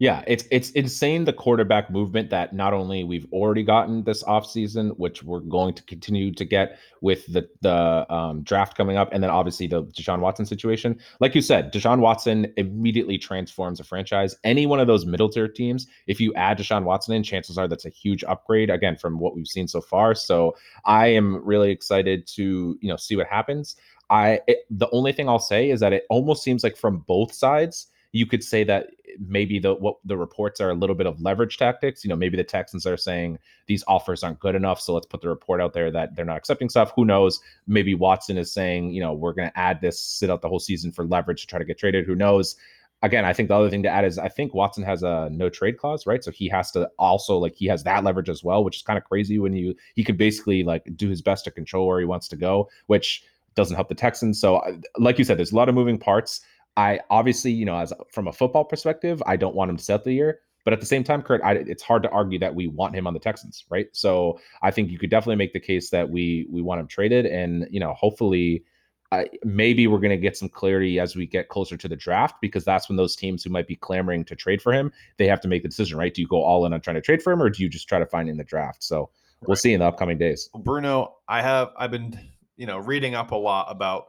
[0.00, 4.96] Yeah, it's it's insane the quarterback movement that not only we've already gotten this offseason,
[4.96, 9.20] which we're going to continue to get with the the um, draft coming up, and
[9.20, 11.00] then obviously the Deshaun Watson situation.
[11.18, 14.36] Like you said, Deshaun Watson immediately transforms a franchise.
[14.44, 17.66] Any one of those middle tier teams, if you add Deshaun Watson in, chances are
[17.66, 20.14] that's a huge upgrade again from what we've seen so far.
[20.14, 23.74] So I am really excited to you know see what happens.
[24.10, 27.32] I it, the only thing I'll say is that it almost seems like from both
[27.34, 31.20] sides you could say that maybe the what the reports are a little bit of
[31.20, 32.04] leverage tactics.
[32.04, 35.20] You know, maybe the Texans are saying these offers aren't good enough, so let's put
[35.20, 36.92] the report out there that they're not accepting stuff.
[36.96, 37.40] Who knows?
[37.66, 40.58] Maybe Watson is saying, you know, we're going to add this, sit out the whole
[40.58, 42.06] season for leverage to try to get traded.
[42.06, 42.56] Who knows?
[43.02, 45.48] Again, I think the other thing to add is I think Watson has a no
[45.48, 46.24] trade clause, right?
[46.24, 48.98] So he has to also like he has that leverage as well, which is kind
[48.98, 52.06] of crazy when you he could basically like do his best to control where he
[52.06, 53.22] wants to go, which
[53.58, 54.40] doesn't help the Texans.
[54.40, 56.40] So, uh, like you said, there's a lot of moving parts.
[56.78, 60.04] I obviously, you know, as from a football perspective, I don't want him to set
[60.04, 60.38] the year.
[60.64, 63.06] But at the same time, Kurt, I, it's hard to argue that we want him
[63.06, 63.88] on the Texans, right?
[63.92, 67.26] So I think you could definitely make the case that we we want him traded,
[67.26, 68.64] and you know, hopefully,
[69.10, 72.36] uh, maybe we're going to get some clarity as we get closer to the draft
[72.40, 75.40] because that's when those teams who might be clamoring to trade for him, they have
[75.40, 76.14] to make the decision, right?
[76.14, 77.88] Do you go all in on trying to trade for him, or do you just
[77.88, 78.84] try to find in the draft?
[78.84, 79.10] So
[79.46, 80.48] we'll see in the upcoming days.
[80.54, 82.20] Bruno, I have I've been
[82.56, 84.08] you know reading up a lot about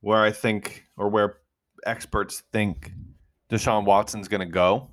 [0.00, 1.38] where I think or where
[1.86, 2.92] experts think
[3.50, 4.90] Deshaun Watson's going to go.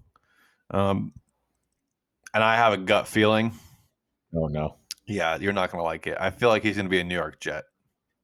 [0.71, 1.13] Um,
[2.34, 3.54] and I have a gut feeling.
[4.36, 4.75] Oh no.
[5.08, 6.17] Yeah, you're not going to like it.
[6.19, 7.63] I feel like he's going to be a New York Jet.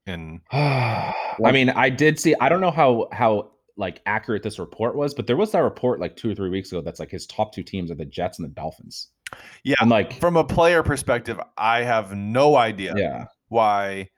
[0.06, 1.14] And I
[1.52, 2.36] mean, I did see.
[2.40, 6.00] I don't know how how like accurate this report was, but there was that report
[6.00, 8.40] like two or three weeks ago that's like his top two teams are the Jets
[8.40, 9.10] and the Dolphins.
[9.64, 12.94] Yeah, and like from a player perspective, I have no idea.
[12.96, 13.26] Yeah.
[13.50, 14.10] why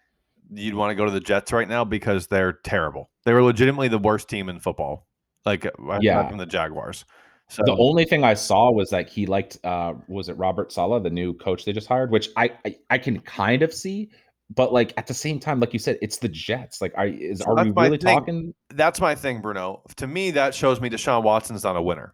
[0.51, 3.09] you'd want to go to the Jets right now because they're terrible.
[3.25, 5.07] They were legitimately the worst team in football.
[5.45, 5.65] Like
[6.01, 7.05] yeah, from the Jaguars.
[7.49, 11.01] So the only thing I saw was like he liked uh was it Robert Saleh,
[11.01, 14.09] the new coach they just hired, which I I, I can kind of see,
[14.53, 16.81] but like at the same time, like you said, it's the Jets.
[16.81, 18.15] Like, are is so are we really thing.
[18.15, 18.53] talking?
[18.69, 19.83] That's my thing, Bruno.
[19.97, 22.13] To me, that shows me Deshaun Watson's not a winner.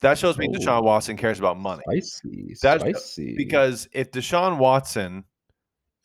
[0.00, 0.58] That shows me Ooh.
[0.58, 1.82] Deshaun Watson cares about money.
[1.88, 3.34] Spicy, That's spicy.
[3.36, 5.24] because if Deshaun Watson,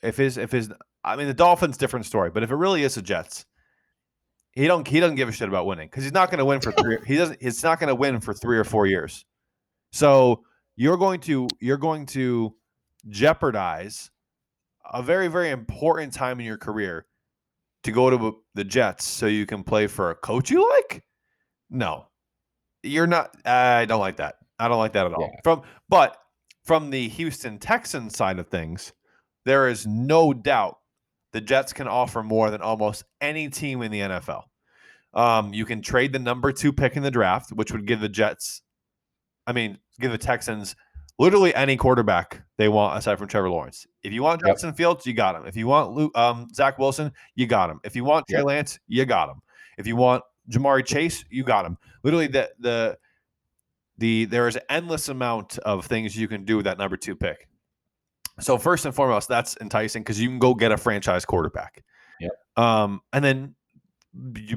[0.01, 0.71] if his if his
[1.03, 3.45] I mean the Dolphins different story, but if it really is the Jets,
[4.53, 6.61] he don't he doesn't give a shit about winning because he's not going to win
[6.61, 6.97] for three.
[7.05, 7.39] he doesn't.
[7.41, 9.25] It's not going to win for three or four years.
[9.91, 10.43] So
[10.75, 12.55] you're going to you're going to
[13.09, 14.09] jeopardize
[14.91, 17.05] a very very important time in your career
[17.83, 21.03] to go to the Jets so you can play for a coach you like.
[21.69, 22.07] No,
[22.83, 23.35] you're not.
[23.45, 24.35] I don't like that.
[24.59, 25.21] I don't like that at all.
[25.21, 25.39] Yeah.
[25.43, 26.17] From but
[26.63, 28.93] from the Houston Texans side of things,
[29.45, 30.77] there is no doubt
[31.33, 34.43] the Jets can offer more than almost any team in the NFL.
[35.13, 38.09] Um, you can trade the number two pick in the draft, which would give the
[38.09, 38.61] Jets,
[39.45, 40.75] I mean, give the Texans
[41.19, 43.85] literally any quarterback they want aside from Trevor Lawrence.
[44.03, 44.77] If you want Justin yep.
[44.77, 45.45] Fields, you got him.
[45.45, 47.79] If you want Luke, um, Zach Wilson, you got him.
[47.83, 48.45] If you want Trey yep.
[48.45, 49.41] Lance, you got him.
[49.77, 51.77] If you want Jamari Chase, you got him.
[52.03, 52.97] Literally, the the
[53.97, 57.15] the there is an endless amount of things you can do with that number two
[57.15, 57.47] pick.
[58.39, 61.83] So first and foremost, that's enticing because you can go get a franchise quarterback.
[62.19, 62.29] Yeah.
[62.57, 63.55] Um, and then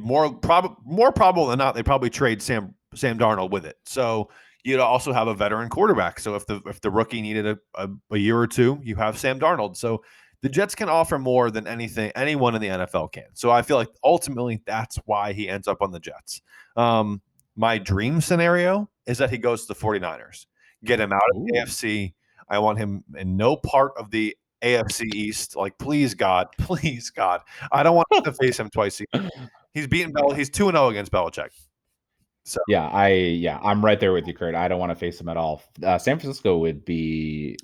[0.01, 3.77] more probably more probable than not, they probably trade Sam Sam Darnold with it.
[3.85, 4.31] So
[4.65, 6.19] you'd also have a veteran quarterback.
[6.21, 9.19] So if the if the rookie needed a, a, a year or two, you have
[9.19, 9.77] Sam Darnold.
[9.77, 10.03] So
[10.43, 13.25] the Jets can offer more than anything anyone in the NFL can.
[13.35, 16.43] So I feel like ultimately that's why he ends up on the Jets.
[16.77, 17.23] Um,
[17.57, 20.47] my dream scenario is that he goes to the 49ers.
[20.85, 22.13] Get him out of the AFC
[22.49, 25.57] I want him in no part of the AFC East.
[25.57, 27.41] Like, please, God, please, God.
[27.73, 29.01] I don't want to face him twice.
[29.73, 30.33] He's beaten Bel.
[30.33, 31.51] He's 2 and 0 against Belichick.
[32.45, 34.55] So yeah, I yeah, I'm right there with you, Kurt.
[34.55, 35.63] I don't want to face him at all.
[35.83, 37.57] Uh, San Francisco would be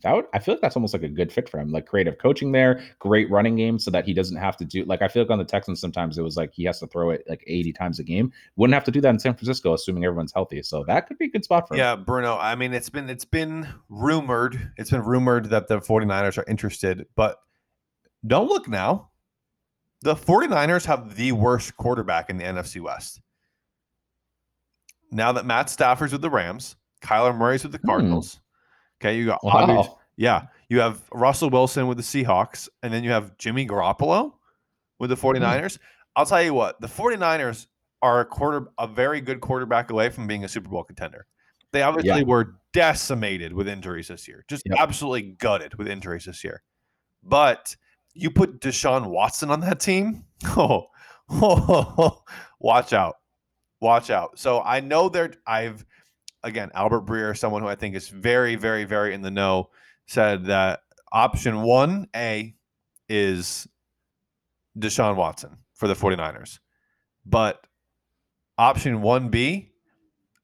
[0.00, 1.70] that would I feel like that's almost like a good fit for him.
[1.70, 5.02] Like creative coaching there, great running game, so that he doesn't have to do like
[5.02, 7.24] I feel like on the Texans sometimes it was like he has to throw it
[7.28, 8.32] like 80 times a game.
[8.56, 10.62] Wouldn't have to do that in San Francisco, assuming everyone's healthy.
[10.62, 11.80] So that could be a good spot for him.
[11.80, 12.38] Yeah, Bruno.
[12.38, 17.06] I mean, it's been it's been rumored, it's been rumored that the 49ers are interested,
[17.14, 17.38] but
[18.26, 19.10] don't look now.
[20.00, 23.20] The 49ers have the worst quarterback in the NFC West.
[25.10, 28.41] Now that Matt Stafford's with the Rams, Kyler Murray's with the Hmm.
[29.02, 29.98] Okay, you got Wow.
[30.16, 34.34] yeah, you have Russell Wilson with the Seahawks, and then you have Jimmy Garoppolo
[35.00, 35.26] with the hmm.
[35.26, 35.78] 49ers.
[36.14, 37.66] I'll tell you what, the 49ers
[38.00, 41.26] are a quarter a very good quarterback away from being a Super Bowl contender.
[41.72, 42.26] They obviously Yeah.
[42.26, 44.44] were decimated with injuries this year.
[44.48, 44.78] Just Yep.
[44.78, 46.62] absolutely gutted with injuries this year.
[47.22, 47.76] But
[48.14, 50.86] you put Deshaun Watson on that team, oh,
[52.60, 53.16] watch out.
[53.80, 54.38] Watch out.
[54.38, 55.84] So I know they're I've
[56.44, 59.70] again, Albert Breer, someone who I think is very, very, very in the know,
[60.06, 60.80] said that
[61.10, 62.54] option one A
[63.08, 63.68] is
[64.78, 66.58] Deshaun Watson for the 49ers.
[67.24, 67.64] But
[68.58, 69.68] option 1B,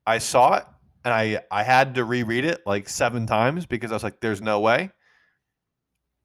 [0.07, 0.65] I saw it
[1.05, 4.43] and I I had to reread it like seven times because I was like, there's
[4.43, 4.91] no way.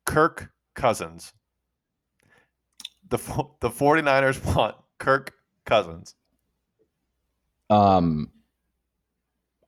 [0.05, 1.33] Kirk Cousins.
[3.09, 3.17] The
[3.59, 5.33] the 49ers want Kirk
[5.65, 6.15] Cousins.
[7.69, 8.29] Um,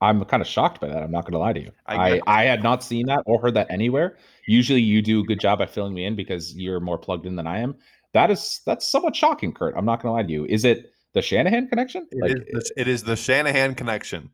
[0.02, 1.02] I'm kind of shocked by that.
[1.04, 1.72] I'm not going to lie to you.
[1.86, 4.18] I I, I, had not seen that or heard that anywhere.
[4.48, 7.36] Usually, you do a good job at filling me in because you're more plugged in
[7.36, 7.76] than I am.
[8.14, 9.76] That is that's somewhat shocking, Kurt.
[9.78, 10.46] I'm not going to lie to you.
[10.46, 12.08] Is it the Shanahan connection?
[12.12, 14.30] It, Like, is, the- eh it is the Shanahan connection.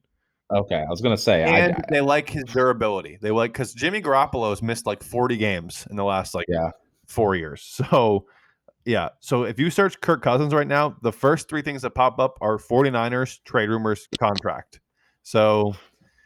[0.54, 3.18] okay, I was going to say, I, and they like his durability.
[3.22, 6.72] They like because Jimmy Garoppolo has missed like 40 games in the last like Yeah.
[7.08, 7.80] four years.
[7.90, 8.26] So
[8.84, 9.10] yeah.
[9.20, 12.38] So if you search Kirk Cousins right now, the first three things that pop up
[12.42, 14.80] are 49ers, trade rumors, contract.
[15.24, 15.76] So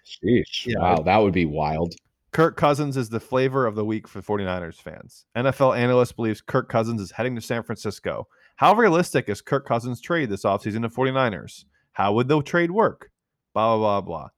[0.06, 1.96] sheesh, Yeah, wow, that would be wild.
[2.32, 5.26] Kirk Cousins is the flavor of the week for 49ers fans.
[5.38, 8.28] NFL analyst believes Kirk Cousins is heading to San Francisco.
[8.58, 11.64] How realistic is Kirk Cousins' trade this offseason to 49ers?
[11.93, 13.10] How would the trade work?
[13.54, 14.30] Blah, blah, blah, blah.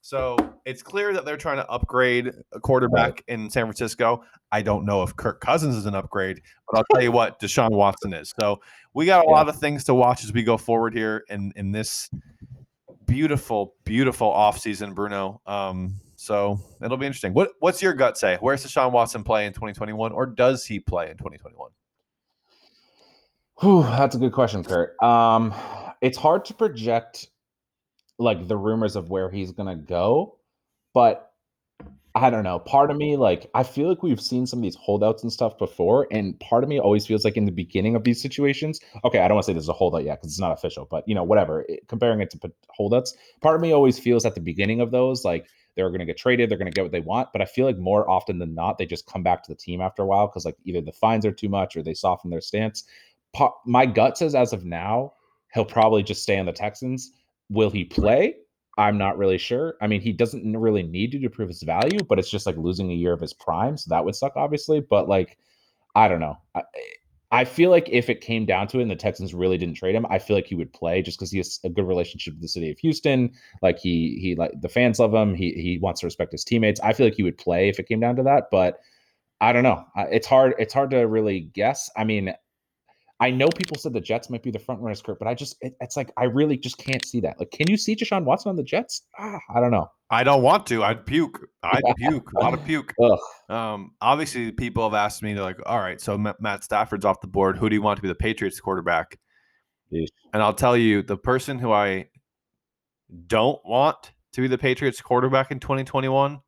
[0.00, 4.22] So it's clear that they're trying to upgrade a quarterback in San Francisco.
[4.52, 7.72] I don't know if Kirk Cousins is an upgrade, but I'll tell you what, Deshaun
[7.72, 8.32] Watson is.
[8.40, 8.60] So
[8.94, 11.72] we got a lot of things to watch as we go forward here in, in
[11.72, 12.08] this
[13.08, 15.40] beautiful, beautiful offseason, Bruno.
[15.46, 17.34] Um, so it'll be interesting.
[17.34, 18.36] What what's your gut say?
[18.40, 21.70] Where's Deshaun Watson play in 2021, or does he play in 2021?
[23.60, 25.00] Whew, that's a good question, Kurt.
[25.02, 25.52] Um,
[26.00, 27.28] it's hard to project
[28.18, 30.36] like the rumors of where he's gonna go,
[30.94, 31.27] but
[32.20, 32.58] I don't know.
[32.58, 35.56] Part of me, like, I feel like we've seen some of these holdouts and stuff
[35.58, 39.20] before, and part of me always feels like in the beginning of these situations, okay,
[39.20, 41.14] I don't want to say there's a holdout yet because it's not official, but you
[41.14, 41.64] know, whatever.
[41.68, 45.24] it- comparing it to holdouts, part of me always feels at the beginning of those,
[45.24, 45.46] like
[45.76, 47.66] they're going to get traded, they're going to get what they want, but I feel
[47.66, 50.26] like more often than not, they just come back to the team after a while
[50.26, 52.84] because like either the fines are too much or they soften their stance.
[53.32, 55.12] Pa- my gut says as of now,
[55.54, 57.12] he'll probably just stay on the Texans.
[57.48, 58.34] Will he play?
[58.78, 59.76] I'm not really sure.
[59.82, 62.56] I mean, he doesn't really need to to prove his value, but it's just like
[62.56, 64.80] losing a year of his prime, so that would suck, obviously.
[64.80, 65.36] But like,
[65.96, 66.38] I don't know.
[66.54, 66.62] I,
[67.30, 69.94] I feel like if it came down to it and the Texans really didn't trade
[69.94, 72.40] him, I feel like he would play just because he has a good relationship with
[72.40, 73.32] the city of Houston.
[73.60, 75.34] Like he he like the fans love him.
[75.34, 76.80] He he wants to respect his teammates.
[76.80, 78.78] I feel like he would play if it came down to that, but
[79.40, 79.84] I don't know.
[79.96, 80.54] It's hard.
[80.58, 81.90] It's hard to really guess.
[81.96, 82.32] I mean,
[83.20, 85.56] I know people said the Jets might be the front runners, Kurt, but I just
[85.60, 87.38] it, it's like I really just can't see that.
[87.38, 89.02] Like, can you see Deshaun Watson on the Jets?
[89.18, 89.90] Ah, I don't know.
[90.10, 90.84] I don't want to.
[90.84, 91.48] I'd puke.
[91.62, 92.30] I'd puke.
[92.36, 92.94] A lot of puke.
[93.02, 93.18] Ugh.
[93.48, 97.20] Um, obviously, people have asked me, they're like, all right, so Ma- Matt Stafford's off
[97.20, 97.58] the board.
[97.58, 99.18] Who do you want to be the Patriots quarterback?
[99.92, 100.08] Yeesh.
[100.32, 102.06] And I'll tell you, the person who I
[103.26, 106.40] don't want to be the Patriots quarterback in 2021,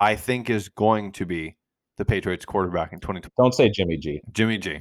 [0.00, 1.56] I think is going to be
[1.98, 3.34] the Patriots quarterback in 2020.
[3.36, 4.20] Don't say Jimmy G.
[4.32, 4.80] Jimmy G.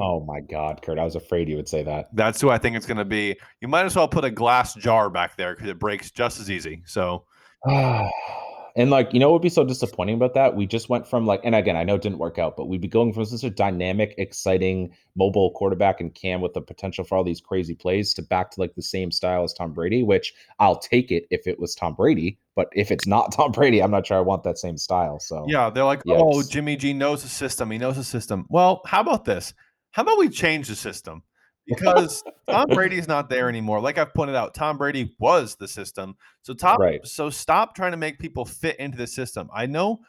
[0.00, 2.08] Oh my God, Kurt, I was afraid you would say that.
[2.14, 3.36] That's who I think it's going to be.
[3.60, 6.50] You might as well put a glass jar back there because it breaks just as
[6.50, 6.82] easy.
[6.86, 7.26] So,
[7.66, 10.56] and like, you know, what would be so disappointing about that?
[10.56, 12.80] We just went from like, and again, I know it didn't work out, but we'd
[12.80, 17.18] be going from such a dynamic, exciting mobile quarterback and Cam with the potential for
[17.18, 20.32] all these crazy plays to back to like the same style as Tom Brady, which
[20.60, 22.38] I'll take it if it was Tom Brady.
[22.56, 25.20] But if it's not Tom Brady, I'm not sure I want that same style.
[25.20, 27.70] So yeah, they're like, oh, Jimmy G knows the system.
[27.70, 28.46] He knows the system.
[28.48, 29.52] Well, how about this?
[29.92, 31.22] How about we change the system?
[31.66, 33.80] Because Tom Brady's not there anymore.
[33.80, 36.16] Like I've pointed out, Tom Brady was the system.
[36.42, 37.04] So Tom, Right.
[37.06, 39.48] so stop trying to make people fit into the system.
[39.54, 40.00] I know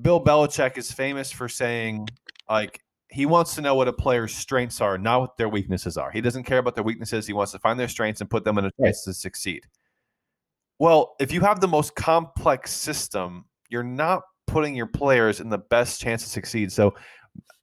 [0.00, 2.08] Bill Belichick is famous for saying
[2.48, 2.80] like
[3.10, 6.10] he wants to know what a player's strengths are, not what their weaknesses are.
[6.10, 7.26] He doesn't care about their weaknesses.
[7.26, 9.66] He wants to find their strengths and put them in a chance to succeed.
[10.78, 15.58] Well, if you have the most complex system, you're not putting your players in the
[15.58, 16.72] best chance to succeed.
[16.72, 16.94] So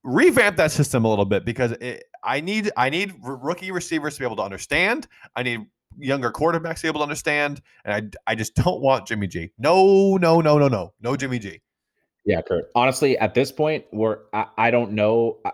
[0.09, 4.19] revamp that system a little bit because it, I need I need rookie receivers to
[4.19, 5.07] be able to understand.
[5.35, 5.65] I need
[5.97, 9.51] younger quarterbacks to be able to understand, and I I just don't want Jimmy G.
[9.57, 11.61] No, no, no, no, no, no Jimmy G.
[12.25, 12.69] Yeah, Kurt.
[12.75, 15.39] Honestly, at this point, we're I, I don't know.
[15.45, 15.51] I,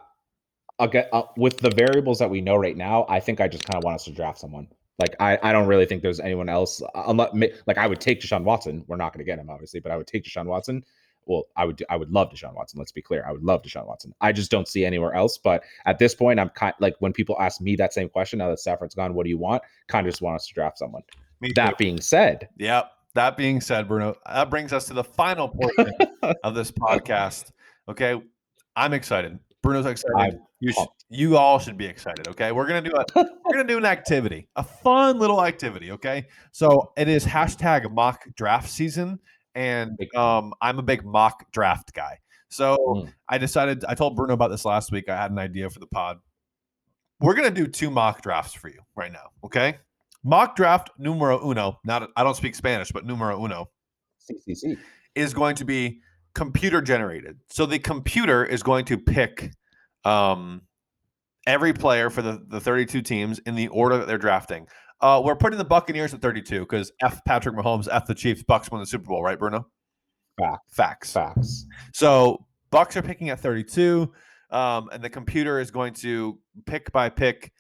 [0.80, 3.78] Okay, uh, with the variables that we know right now, I think I just kind
[3.78, 4.68] of want us to draft someone.
[5.00, 6.82] Like I, I don't really think there's anyone else.
[6.82, 7.34] Uh, unless,
[7.66, 8.84] like I would take Deshaun Watson.
[8.88, 10.84] We're not going to get him, obviously, but I would take Deshaun Watson.
[11.26, 12.78] Well, I would, I would love Deshaun Watson.
[12.80, 14.14] Let's be clear, I would love Deshaun Watson.
[14.22, 15.38] I just don't see anywhere else.
[15.38, 18.40] But at this point, I'm kind like when people ask me that same question.
[18.40, 19.64] Now that Stafford's gone, what do you want?
[19.88, 21.02] Kind of just want us to draft someone.
[21.42, 21.76] Me That too.
[21.80, 22.92] being said, Yep.
[23.16, 25.94] That being said, Bruno, that brings us to the final portion
[26.44, 27.52] of this podcast.
[27.88, 28.22] Okay.
[28.76, 29.40] I'm excited.
[29.62, 30.16] Bruno's excited.
[30.36, 30.74] I'm you,
[31.10, 32.28] you all should be excited.
[32.28, 32.52] Okay.
[32.52, 35.92] We're gonna do a we're gonna do an activity, a fun little activity.
[35.94, 36.28] Okay.
[36.52, 39.20] So it is hashtag mock draft season,
[39.56, 42.20] and um, I'm a big mock draft guy.
[42.50, 43.14] So Mm.
[43.28, 45.10] I decided I told Bruno about this last week.
[45.10, 46.20] I had an idea for the pod.
[47.20, 49.30] We're gonna do two mock drafts for you right now.
[49.44, 49.78] Okay.
[50.24, 51.80] Mock draft numero uno.
[51.86, 53.70] Not I don't speak Spanish, but numero uno
[54.30, 54.78] CCC.
[55.16, 56.00] is going to be
[56.34, 57.40] computer generated.
[57.50, 59.52] So the computer is going to pick
[60.04, 60.62] um,
[61.48, 64.68] every player for the, the 32 teams in the order that they're drafting.
[65.02, 68.72] Uh, we're putting the Buccaneers at 32 because F Patrick Mahomes, F the Chiefs, Bucks
[68.72, 69.68] won the Super Bowl, right, Bruno?
[70.38, 70.72] Fact.
[70.72, 71.14] Facts.
[71.14, 71.66] Facts.
[71.94, 74.12] So Bucks are picking at 32,
[74.52, 77.52] um, and the computer is going to pick by pick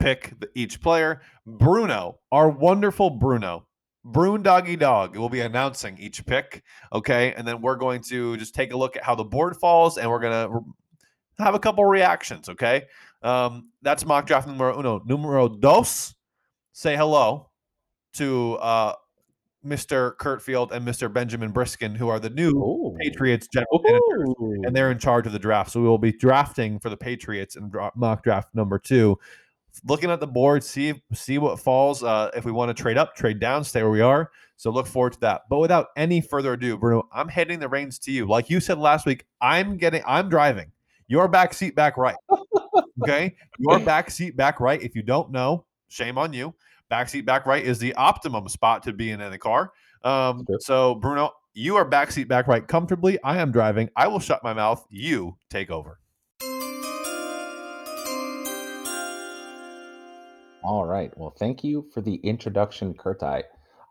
[0.00, 1.22] pick the, each player.
[1.46, 3.66] Bruno, our wonderful Bruno,
[4.04, 6.62] Brune Doggy Dog, will be announcing each pick.
[6.92, 9.98] Okay, and then we're going to just take a look at how the board falls,
[9.98, 10.72] and we're gonna re-
[11.38, 12.48] have a couple reactions.
[12.48, 12.84] Okay,
[13.22, 15.02] um, that's mock draft numero uno.
[15.06, 16.14] Numero dos,
[16.74, 17.48] say hello
[18.14, 18.94] to uh,
[19.64, 20.14] Mr.
[20.16, 21.10] Kurtfield and Mr.
[21.10, 22.96] Benjamin Briskin, who are the new Ooh.
[23.00, 25.70] Patriots general managers, and they're in charge of the draft.
[25.70, 29.18] So we will be drafting for the Patriots in mock draft number two.
[29.84, 32.02] Looking at the board, see see what falls.
[32.02, 34.30] Uh, if we want to trade up, trade down, stay where we are.
[34.56, 35.42] So look forward to that.
[35.48, 38.26] But without any further ado, Bruno, I'm handing the reins to you.
[38.26, 40.70] Like you said last week, I'm getting, I'm driving.
[41.08, 42.16] Your back seat back right.
[43.02, 44.80] Okay, your back seat back right.
[44.80, 45.64] If you don't know,
[45.94, 46.54] shame on you.
[46.90, 49.72] Back seat back right is the optimum spot to be in in any car.
[50.02, 50.58] Um, True.
[50.60, 53.18] so Bruno, you are back seat back right comfortably.
[53.22, 53.88] I am driving.
[53.96, 54.84] I will shut my mouth.
[54.90, 56.00] You take over.
[60.62, 61.12] All right.
[61.16, 63.42] Well, thank you for the introduction, Kurtai.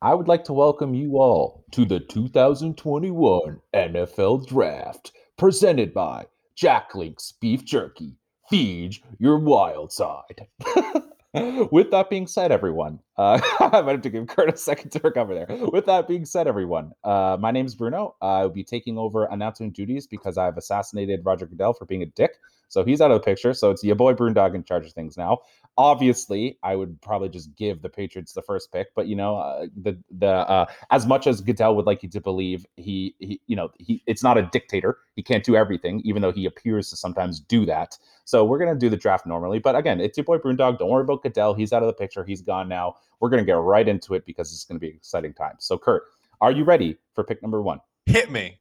[0.02, 6.26] I would like to welcome you all to the 2021 NFL Draft, presented by
[6.56, 8.18] Jack Link's Beef Jerky.
[8.50, 10.48] Feed your wild side.
[11.72, 15.02] With that being said, everyone, uh, I might have to give Kurt a second to
[15.04, 15.48] recover there.
[15.72, 18.16] With that being said, everyone, uh, my name's Bruno.
[18.22, 22.38] I'll be taking over announcing duties because I've assassinated Roger Goodell for being a dick.
[22.68, 23.54] So he's out of the picture.
[23.56, 25.40] So it's your boy Brundog in charge of things now
[25.78, 29.66] obviously i would probably just give the patriots the first pick but you know uh,
[29.82, 33.56] the the uh, as much as goodell would like you to believe he, he you
[33.56, 34.98] know he it's not a dictator.
[35.16, 37.98] He can't do everything even though he appears to sometimes do that.
[38.26, 40.80] So we're to do the draft normally but again it's your boy Brundog.
[40.80, 41.54] don't worry about goodell.
[41.54, 42.24] He's out of the picture.
[42.24, 42.96] He's gone now.
[43.20, 45.56] We're to get right into it because it's to be an exciting time.
[45.60, 46.04] So kurt
[46.42, 47.80] are you ready for pick number one?
[48.06, 48.60] Hit me.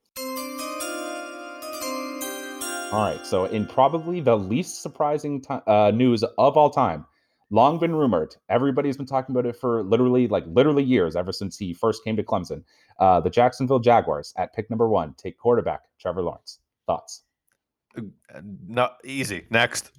[2.93, 3.27] All right.
[3.27, 7.07] So, in probably the least surprising uh, news of all time,
[7.49, 8.37] long been rumored.
[8.51, 12.17] Everybody's been talking about it for literally, like, literally years, ever since he first came
[12.17, 12.63] to Clemson.
[12.99, 16.59] Uh, the Jacksonville Jaguars at pick number one take quarterback Trevor Lawrence.
[16.87, 17.23] Thoughts?
[17.97, 18.03] Uh,
[18.69, 19.47] Not easy.
[19.49, 19.91] Next.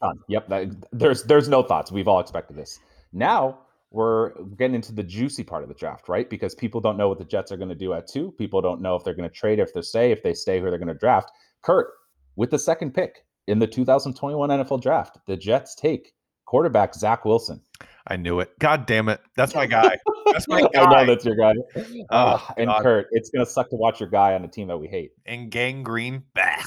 [0.00, 0.18] Done.
[0.28, 0.48] Yep.
[0.48, 1.92] that- there's there's no thoughts.
[1.92, 2.80] We've all expected this.
[3.12, 3.58] Now
[3.90, 6.30] we're getting into the juicy part of the draft, right?
[6.30, 8.32] Because people don't know what the Jets are going to do at two.
[8.38, 10.70] People don't know if they're going to trade, if they stay, if they stay, who
[10.70, 11.32] they're going to draft.
[11.62, 11.88] Kurt,
[12.36, 16.12] with the second pick in the 2021 NFL draft, the Jets take
[16.46, 17.60] quarterback Zach Wilson.
[18.06, 18.58] I knew it.
[18.58, 19.20] God damn it.
[19.36, 19.96] That's my guy.
[20.32, 21.04] That's my I guy.
[21.04, 21.52] know that's your guy.
[21.76, 22.82] Oh, Ah, and God.
[22.82, 25.12] Kurt, it's going to suck to watch your guy on a team that we hate.
[25.26, 26.24] And gangrene.
[26.34, 26.64] Bah.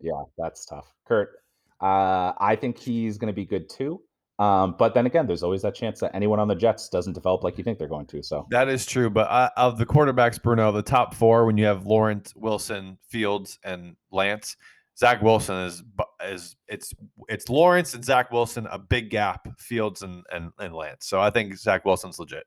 [0.00, 0.92] Yeah, that's tough.
[1.08, 1.30] Kurt,
[1.80, 4.02] uh, I think he's going to be good too.
[4.38, 7.42] Um, but then again, there's always that chance that anyone on the Jets doesn't develop
[7.42, 8.22] like you think they're going to.
[8.22, 9.08] So That is true.
[9.08, 13.58] But uh, of the quarterbacks, Bruno, the top four, when you have Lawrence, Wilson, Fields,
[13.64, 14.56] and Lance,
[14.98, 15.82] Zach Wilson is
[16.24, 16.94] is it's
[17.28, 21.06] it's Lawrence and Zach Wilson, a big gap, Fields and and, and Lance.
[21.06, 22.44] So I think Zach Wilson's legit.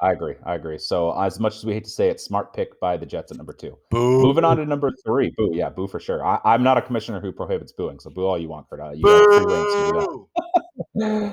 [0.00, 0.34] I agree.
[0.44, 0.78] I agree.
[0.78, 3.38] So as much as we hate to say it, smart pick by the Jets at
[3.38, 3.78] number two.
[3.90, 4.20] Boo.
[4.20, 5.32] Moving on to number three.
[5.38, 5.50] Boo.
[5.54, 6.24] Yeah, boo for sure.
[6.24, 7.98] I, I'm not a commissioner who prohibits booing.
[7.98, 8.96] So boo all you want, Kurt.
[8.96, 10.06] You got free reigns to do that.
[10.06, 10.28] Boo.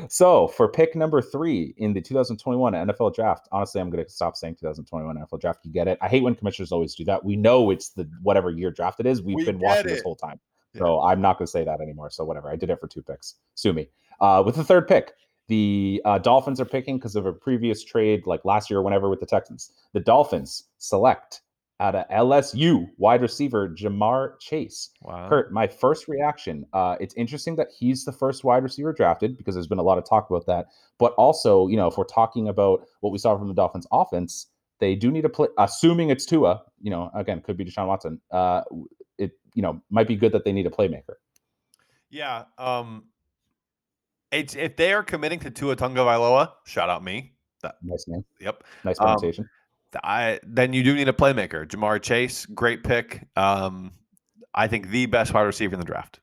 [0.09, 4.35] So for pick number three in the 2021 NFL draft, honestly, I'm going to stop
[4.35, 5.59] saying 2021 NFL draft.
[5.63, 5.97] You get it.
[6.01, 7.23] I hate when commissioners always do that.
[7.23, 9.21] We know it's the whatever year draft it is.
[9.21, 10.39] We've We been watching this whole time.
[10.75, 12.09] So I'm not going to say that anymore.
[12.09, 12.49] So whatever.
[12.49, 13.35] I did it for two picks.
[13.53, 13.89] Sue me.
[14.19, 15.13] Uh, with the third pick,
[15.47, 19.09] the uh, Dolphins are picking because of a previous trade like last year or whenever
[19.09, 19.71] with the Texans.
[19.93, 21.41] The Dolphins select
[21.79, 24.91] out of LSU, wide receiver Ja'Marr Chase.
[25.01, 25.27] Wow.
[25.27, 29.55] Kurt, my first reaction, uh, it's interesting that he's the first wide receiver drafted because
[29.55, 30.67] there's been a lot of talk about that.
[30.99, 34.47] But also, you know, if we're talking about what we saw from the Dolphins offense,
[34.79, 38.21] they do need to play, assuming it's Tua, you know, again, could be Deshaun Watson.
[38.31, 38.61] Uh,
[39.17, 41.15] it, you know, might be good that they need a playmaker.
[42.09, 42.43] Yeah.
[42.57, 43.05] Um,
[44.31, 47.33] it's if they are committing to Tua Tagovailoa, shout out me.
[47.61, 48.23] That, Nice name.
[48.39, 48.63] yep.
[48.83, 49.49] Nice Um, pronunciation.
[50.03, 51.67] I then you do need a playmaker.
[51.67, 53.27] Ja'Marr Chase, great pick.
[53.35, 53.91] Um,
[54.53, 56.19] I think the best wide receiver in the draft.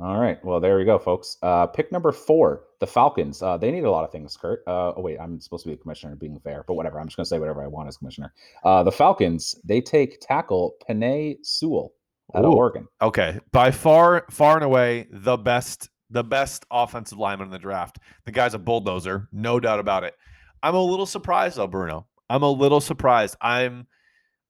[0.00, 0.42] All right.
[0.44, 1.38] Well, there we go, folks.
[1.42, 3.42] Uh, pick number four, the Falcons.
[3.42, 4.62] Uh, they need a lot of things, Kurt.
[4.64, 7.00] Uh, oh, wait, I'm supposed to be the commissioner being fair, but whatever.
[7.00, 8.32] I'm just going to say whatever I want as commissioner.
[8.62, 11.94] Uh, the Falcons, they take tackle Penei Sewell
[12.34, 12.86] out of Oregon.
[13.02, 17.98] Okay, by far, far and away, the best, the best offensive lineman in the draft.
[18.24, 20.14] The guy's a bulldozer, no doubt about it.
[20.62, 22.06] I'm a little surprised though, Bruno.
[22.30, 23.36] I'm a little surprised.
[23.40, 23.86] I'm,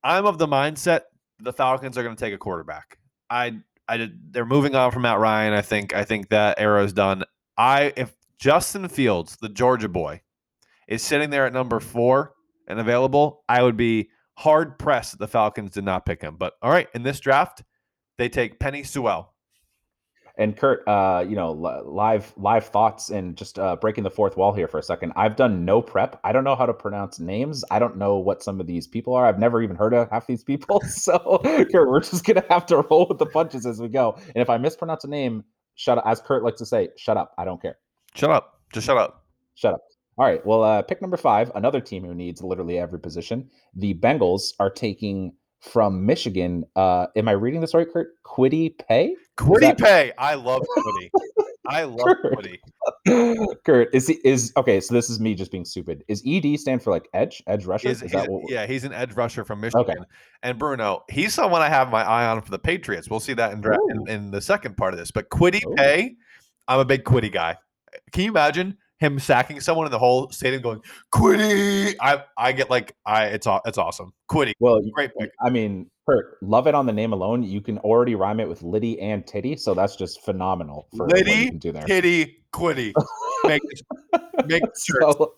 [0.02, 1.02] I'm of the mindset
[1.40, 2.98] the Falcons are going to take a quarterback.
[3.30, 3.58] I,
[3.88, 5.52] I, did- they're moving on from Matt Ryan.
[5.52, 7.24] I think, I think that is done.
[7.56, 10.20] I, if Justin Fields, the Georgia boy,
[10.88, 12.32] is sitting there at number four
[12.66, 16.36] and available, I would be hard pressed that the Falcons did not pick him.
[16.36, 17.62] But all right, in this draft,
[18.16, 19.34] they take Penei Sewell.
[20.38, 24.52] And Kurt, uh, you know, live live thoughts and just uh, breaking the fourth wall
[24.52, 25.12] here for a second.
[25.16, 26.20] I've done no prep.
[26.22, 27.64] I don't know how to pronounce names.
[27.72, 29.26] I don't know what some of these people are.
[29.26, 30.82] I've never even heard of half these people.
[30.88, 31.40] So,
[31.72, 34.14] Kurt, we're just gonna have to roll with the punches as we go.
[34.34, 36.04] And if I mispronounce a name, shut up.
[36.06, 37.34] As Kurt likes to say, shut up.
[37.38, 37.78] I don't care.
[38.14, 38.60] Shut up.
[38.72, 39.24] Just shut up.
[39.54, 39.80] Shut up.
[40.18, 40.44] All right.
[40.44, 43.48] Well, uh, pick number five, another team who needs literally every position.
[43.74, 46.64] The Bengals are taking from Michigan.
[46.76, 48.08] Uh, am I reading this right, Kurt?
[48.24, 49.16] Kwity Paye?
[49.36, 50.12] Kwity that- Paye.
[50.18, 51.10] I love Kwity.
[51.70, 52.34] I love Kurt.
[53.06, 53.56] Kwity.
[53.64, 54.80] Kurt, is he is okay?
[54.80, 56.02] So this is me just being stupid.
[56.08, 57.88] Is ED stand for like edge, edge rusher?
[57.88, 58.50] He's, Is, he's- that what?
[58.50, 59.82] yeah, he's an edge rusher from Michigan.
[59.82, 59.94] Okay.
[60.42, 63.10] And Bruno, he's someone I have my eye on for the Patriots.
[63.10, 65.10] We'll see that in, dra- in, in the second part of this.
[65.10, 65.74] But Kwity Ooh.
[65.74, 66.16] Paye,
[66.68, 67.56] I'm a big Kwity guy.
[68.12, 70.82] Can you imagine him sacking someone in the whole stadium going
[71.12, 71.94] Kwity?
[72.00, 74.12] I I get like I it's it's awesome.
[74.30, 75.30] Kwity, Well, great pick.
[75.40, 77.42] I mean, Kurt, love it on the name alone.
[77.42, 81.32] You can already rhyme it with Liddy and Titty, so that's just phenomenal for Liddy,
[81.32, 81.82] you can do there.
[81.82, 82.92] Kitty, Kwity.
[83.44, 83.62] Make
[84.46, 85.12] make sure.
[85.12, 85.34] So,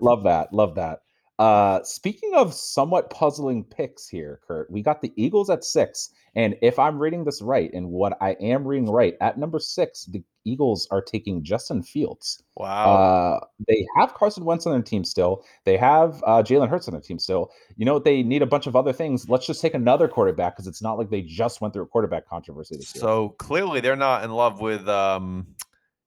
[0.00, 0.52] love that.
[0.52, 1.00] Love that.
[1.38, 6.10] Uh, speaking of somewhat puzzling picks here, Kurt, we got the Eagles at six.
[6.34, 10.06] And if I'm reading this right, and what I am reading right, at number six,
[10.06, 12.42] the Eagles are taking Justin Fields.
[12.56, 12.94] Wow.
[12.94, 15.44] Uh, they have Carson Wentz on their team still.
[15.64, 17.50] They have uh, Jalen Hurts on their team still.
[17.76, 18.04] You know what?
[18.04, 19.28] They need a bunch of other things.
[19.28, 22.26] Let's just take another quarterback because it's not like they just went through a quarterback
[22.28, 23.00] controversy this year.
[23.00, 25.48] So clearly they're not in love with um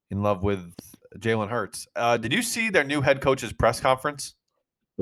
[0.10, 0.74] in love with
[1.18, 1.88] Jalen Hurts.
[1.96, 4.36] Uh, did you see their new head coach's press conference?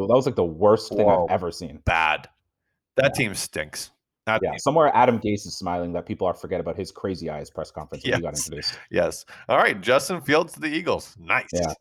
[0.06, 1.26] That was like the worst thing Whoa.
[1.26, 1.80] I've ever seen.
[1.86, 2.30] Bad.
[2.98, 3.91] That team stinks.
[4.26, 7.30] That Yeah, team- somewhere Adam Gase is smiling that people are forget about his crazy
[7.30, 8.45] eyes press conference when he got Yes.
[8.48, 8.80] introduced.
[8.91, 9.26] yes.
[9.48, 9.80] All right.
[9.80, 11.16] Justin Fields to the Eagles.
[11.20, 11.48] Nice.
[11.54, 11.74] Yeah.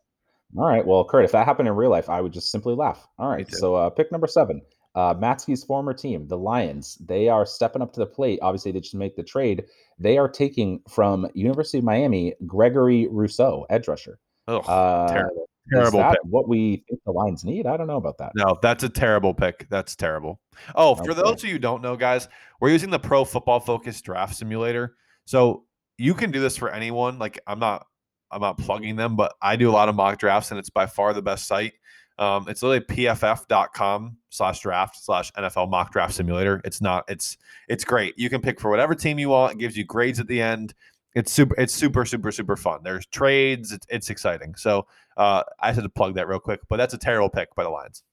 [0.57, 0.85] All right.
[0.85, 3.05] Well, Kurt, if that happened in real life, I would just simply laugh.
[3.19, 3.51] All right.
[3.53, 4.61] So uh, pick number seven.
[4.95, 8.39] Uh, Matsky's former team, the Lions, they are stepping up to the plate.
[8.41, 9.65] Obviously, they just make the trade.
[9.99, 14.17] They are taking from University of Miami Gregory Rousseau, edge rusher.
[14.47, 15.43] Ugh, Uh, terrible.
[15.43, 16.19] is terrible that pick.
[16.23, 17.65] what we think the Lions need?
[17.67, 18.31] I don't know about that.
[18.35, 19.67] No, that's a terrible pick.
[19.69, 20.39] That's terrible.
[20.75, 21.13] Oh, for Okay.
[21.21, 22.27] those of you who don't know, guys,
[22.61, 24.95] we're using the Pro Football Focus Draft Simulator.
[25.25, 25.65] So
[25.97, 27.19] you can do this for anyone.
[27.19, 27.85] Like I'm not,
[28.31, 30.85] I'm not plugging them, but I do a lot of mock drafts, and it's by
[30.85, 31.73] far the best site.
[32.19, 36.61] Um, it's literally pff.com slash draft slash NFL mock draft simulator.
[36.65, 37.37] It's not, it's
[37.67, 38.17] it's great.
[38.17, 39.53] You can pick for whatever team you want.
[39.53, 40.73] It gives you grades at the end.
[41.17, 42.81] It's super, it's super, super, super fun.
[42.83, 43.71] There's trades.
[43.71, 44.53] It's, it's exciting.
[44.55, 44.85] So
[45.17, 47.69] uh, I had to plug that real quick, but that's a terrible pick by the
[47.69, 48.03] Lions.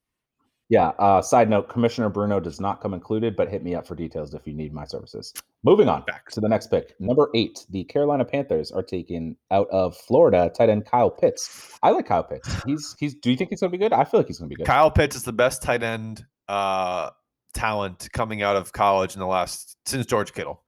[0.69, 0.87] Yeah.
[0.97, 4.33] Uh, side note: Commissioner Bruno does not come included, but hit me up for details
[4.33, 5.31] if you need my services.
[5.63, 6.33] Moving on Facts.
[6.33, 7.65] to the next pick, number eight.
[7.69, 11.77] The Carolina Panthers are taking out of Florida tight end Kyle Pitts.
[11.83, 12.63] I like Kyle Pitts.
[12.65, 13.13] He's he's.
[13.13, 13.93] Do you think he's going to be good?
[13.93, 14.65] I feel like he's going to be good.
[14.65, 17.11] Kyle Pitts is the best tight end uh,
[17.53, 20.63] talent coming out of college in the last since George Kittle.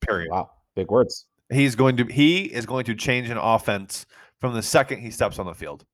[0.00, 0.30] Period.
[0.32, 1.26] Wow, big words.
[1.50, 4.06] He's going to he is going to change an offense
[4.40, 5.84] from the second he steps on the field.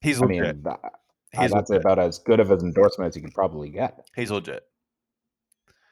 [0.00, 0.56] He's I legit.
[0.56, 0.80] mean, that,
[1.38, 1.84] he's, that's legit.
[1.84, 4.08] about as good of an endorsement as you can probably get.
[4.16, 4.64] he's legit.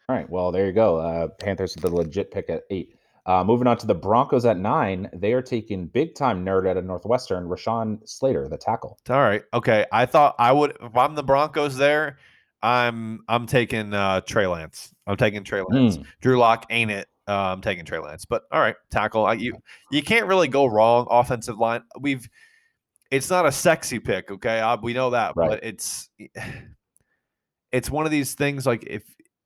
[0.08, 0.28] All right.
[0.28, 0.96] Well, there you go.
[0.98, 2.94] Uh, Panthers with the legit pick at eight.
[3.26, 6.78] Uh, moving on to the Broncos at nine, they are taking big time nerd out
[6.78, 8.98] of Northwestern, Rashawn Slater, the tackle.
[9.10, 9.42] All right.
[9.52, 9.84] Okay.
[9.92, 12.16] I thought I would if I'm the Broncos there,
[12.62, 14.94] I'm I'm taking uh Trey Lance.
[15.06, 15.98] I'm taking Trey Lance.
[15.98, 16.06] Mm.
[16.22, 17.06] Drew Lock ain't it.
[17.28, 18.24] Uh, I'm taking Trey Lance.
[18.24, 19.26] But all right, tackle.
[19.26, 19.54] I, you
[19.90, 21.06] you can't really go wrong.
[21.10, 21.82] Offensive line.
[22.00, 22.28] We've
[23.10, 24.60] it's not a sexy pick, okay?
[24.60, 25.50] Uh, we know that, Right.
[25.50, 26.10] but it's
[27.72, 29.02] it's one of these things like if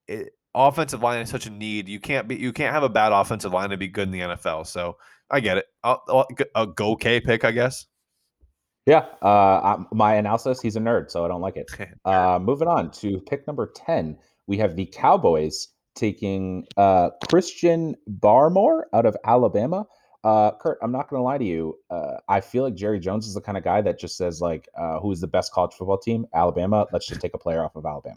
[0.09, 3.13] it, offensive line is such a need, you can't be you can't have a bad
[3.13, 4.67] offensive line to be good in the NFL.
[4.67, 4.97] So
[5.31, 5.67] I get it.
[5.83, 7.87] I'll, I'll, a go K pick, I guess.
[8.87, 10.61] Yeah, uh, my analysis.
[10.61, 11.71] He's a nerd, so I don't like it.
[12.05, 18.85] Uh, moving on to pick number ten, we have the Cowboys taking uh, Christian Barmore
[18.93, 19.87] out of Alabama.
[20.25, 21.79] Uh, Kurt, I'm not going to lie to you.
[21.91, 24.69] Uh, I feel like Jerry Jones is the kind of guy that just says like,
[24.79, 26.27] uh, "Who's the best college football team?
[26.35, 26.87] Alabama.
[26.93, 28.17] Let's just take a player off of Alabama."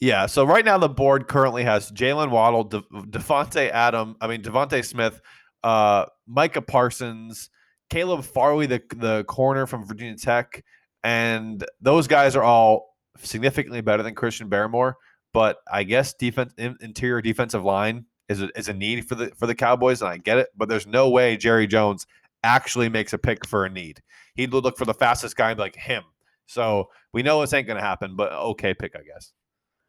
[0.00, 0.26] Yeah.
[0.26, 4.16] So right now the board currently has Jaylen Waddle, De- Davante Adam.
[4.20, 5.20] I mean DeVonta Smith,
[5.64, 7.50] uh, Micah Parsons,
[7.90, 10.62] Caleb Farley, the the corner from Virginia Tech,
[11.02, 14.94] and those guys are all significantly better than Christian Barmore.
[15.38, 19.46] But I guess defense interior defensive line is a, is a need for the for
[19.46, 20.48] the Cowboys, and I get it.
[20.56, 22.08] But there's no way Jerry Jones
[22.42, 24.02] actually makes a pick for a need.
[24.34, 26.02] He'd look for the fastest guy like him.
[26.46, 29.32] So we know this ain't going to happen, but okay pick, I guess.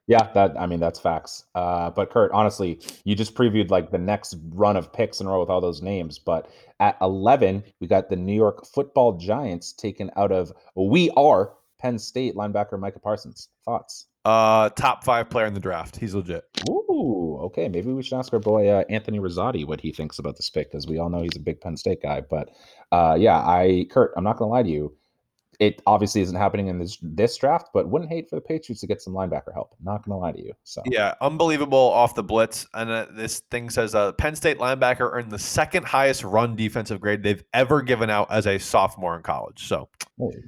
[0.06, 1.46] Yeah, that I mean that's facts.
[1.56, 5.32] Uh, but Kurt, honestly, you just previewed like the next run of picks in a
[5.32, 6.20] row with all those names.
[6.20, 6.48] But
[6.80, 11.98] at eleven, we got the New York Football Giants taken out of we are Penn
[11.98, 13.50] State linebacker Micah Parsons.
[13.66, 14.06] Thoughts?
[14.30, 15.98] Uh, top five player in the draft.
[15.98, 16.44] He's legit.
[16.70, 17.68] Ooh, okay.
[17.68, 20.72] Maybe we should ask our boy uh, Anthony Rosati what he thinks about this pick,
[20.72, 22.22] because we all know he's a big Penn State guy.
[22.22, 22.50] But
[22.92, 24.96] uh, yeah, I Kurt, I'm not gonna lie to you
[25.60, 28.88] it obviously isn't happening in this this draft, but wouldn't hate for the Patriots to
[28.88, 29.76] get some linebacker help.
[29.84, 30.54] Not gonna lie to you.
[30.64, 32.66] So yeah, unbelievable off the blitz.
[32.74, 37.02] And uh, this thing says uh, Penn State linebacker earned the second highest run defensive
[37.02, 39.68] grade they've ever given out as a sophomore in college.
[39.68, 39.90] So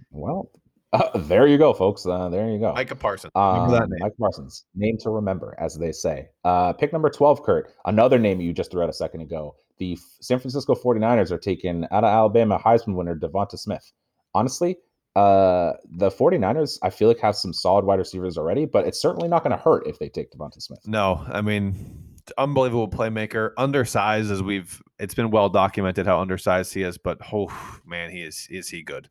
[0.09, 0.49] well,
[0.93, 2.05] uh, there you go, folks.
[2.05, 2.73] Uh, there you go.
[2.73, 3.31] Micah Parsons.
[3.35, 6.29] Um, Micah Parsons, name to remember, as they say.
[6.43, 7.73] Uh, pick number 12, Kurt.
[7.85, 9.55] Another name you just threw out a second ago.
[9.77, 13.91] The San Francisco 49ers are taking out of Alabama Heisman winner Devonta Smith.
[14.33, 14.77] Honestly,
[15.15, 19.27] uh, the 49ers, I feel like have some solid wide receivers already, but it's certainly
[19.27, 20.79] not going to hurt if they take Devonta Smith.
[20.85, 21.75] No, I mean,
[22.37, 24.81] unbelievable playmaker, undersized as we've.
[24.99, 27.51] It's been well documented how undersized he is, but oh
[27.85, 29.09] man, he is is he good?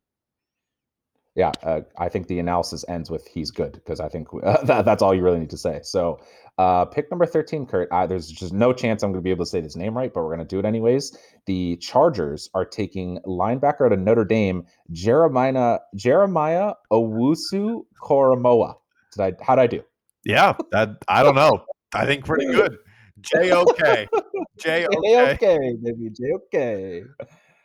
[1.41, 4.85] Yeah, uh, I think the analysis ends with he's good because I think uh, that,
[4.85, 5.81] that's all you really need to say.
[5.83, 6.21] So,
[6.59, 7.89] uh, pick number 13, Kurt.
[8.11, 10.21] There's just no chance I'm going to be able to say this name right, but
[10.21, 11.17] we're going to do it anyways.
[11.47, 18.75] The Chargers are taking linebacker out of Notre Dame, Jeremiah Jeremiah Owusu Koramoah.
[19.17, 19.43] Did I?
[19.43, 19.83] How'd I do?
[20.27, 21.65] Yeah, that I don't know.
[21.95, 22.77] I think pretty good.
[23.23, 24.07] J O K.
[24.59, 25.59] J O K.
[25.81, 27.03] Maybe J O K.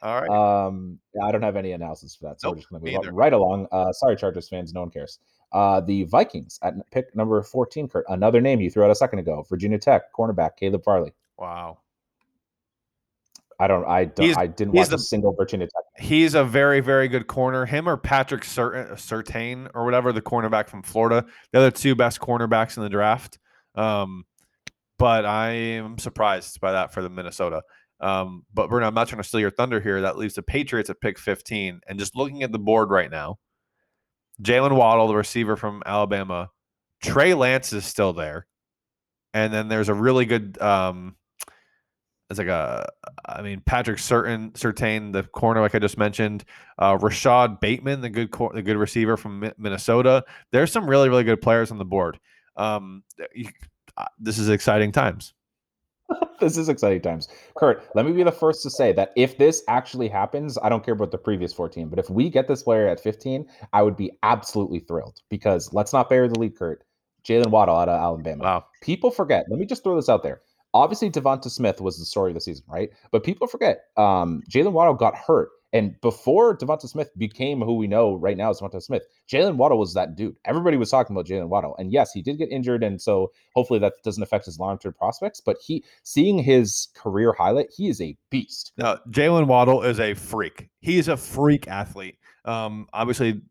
[0.06, 0.30] All right.
[0.30, 3.16] Um, I don't have any analysis for that, so nope, we're just going to move
[3.16, 3.68] right along.
[3.72, 5.18] Uh, sorry, Chargers fans, no one cares.
[5.52, 9.18] Uh, the Vikings at pick number 14, Kurt, another name you threw out a second
[9.18, 11.12] ago, Virginia Tech cornerback Caleb Farley.
[11.40, 11.80] Wow.
[13.60, 13.86] I don't.
[13.86, 14.38] I don't.
[14.38, 16.06] I didn't watch the, a single Virginia Tech.
[16.06, 17.66] He's a very, very good corner.
[17.66, 21.26] Him or Patrick Surtain or whatever, the cornerback from Florida.
[21.52, 23.40] The other two best cornerbacks in the draft.
[23.74, 24.26] Um,
[25.00, 27.64] but I am surprised by that for the Minnesota.
[28.00, 30.02] Um, but Bruno, I'm not trying to steal your thunder here.
[30.02, 31.82] That leaves the Patriots at pick 15.
[31.88, 33.40] And just looking at the board right now,
[34.42, 36.50] Jaylen Waddle, the receiver from Alabama,
[37.02, 38.48] Trey Lance is still there.
[39.34, 41.16] And then there's a really good um
[42.30, 42.90] it's like a
[43.26, 46.46] I mean Patrick Certain Surtain, the corner like I just mentioned,
[46.80, 50.24] uh Rashod Bateman, the good cor- the good receiver from Minnesota.
[50.52, 52.20] There's some really really good players on the board.
[52.56, 53.04] Um
[53.98, 55.34] uh, this is exciting times.
[56.40, 57.28] this is exciting times.
[57.58, 60.84] Kurt, let me be the first to say that if this actually happens, I don't
[60.84, 63.96] care about the previous 14, but if we get this player at 15, I would
[63.96, 66.84] be absolutely thrilled because let's not bury the lead, Kurt.
[67.26, 68.44] Jaylen Waddle out of Alabama.
[68.44, 68.66] Wow.
[68.82, 69.46] People forget.
[69.50, 70.42] Let me just throw this out there.
[70.76, 72.90] Obviously, Devonta Smith was the story of the season, right?
[73.12, 77.86] But people forget um, Jaylen Waddle got hurt and before Devonta Smith became who we
[77.86, 80.38] know right now as Devonta Smith, Jaylen Waddle was that dude.
[80.46, 81.76] Everybody was talking about Jaylen Waddle.
[81.78, 82.82] And yes, he did get injured.
[82.82, 85.42] And so hopefully that doesn't affect his long term prospects.
[85.42, 88.72] But he, seeing his career highlight, he is a beast.
[88.78, 90.70] Now, Jaylen Waddle is a freak.
[90.80, 92.20] He is a freak athlete.
[92.46, 93.42] Um, obviously,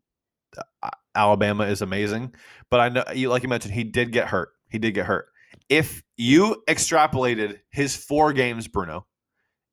[0.81, 2.33] uh, Alabama is amazing.
[2.71, 4.49] But I know, like you mentioned, he did get hurt.
[4.69, 5.27] He did get hurt.
[5.69, 9.05] If you extrapolated his four games, Bruno,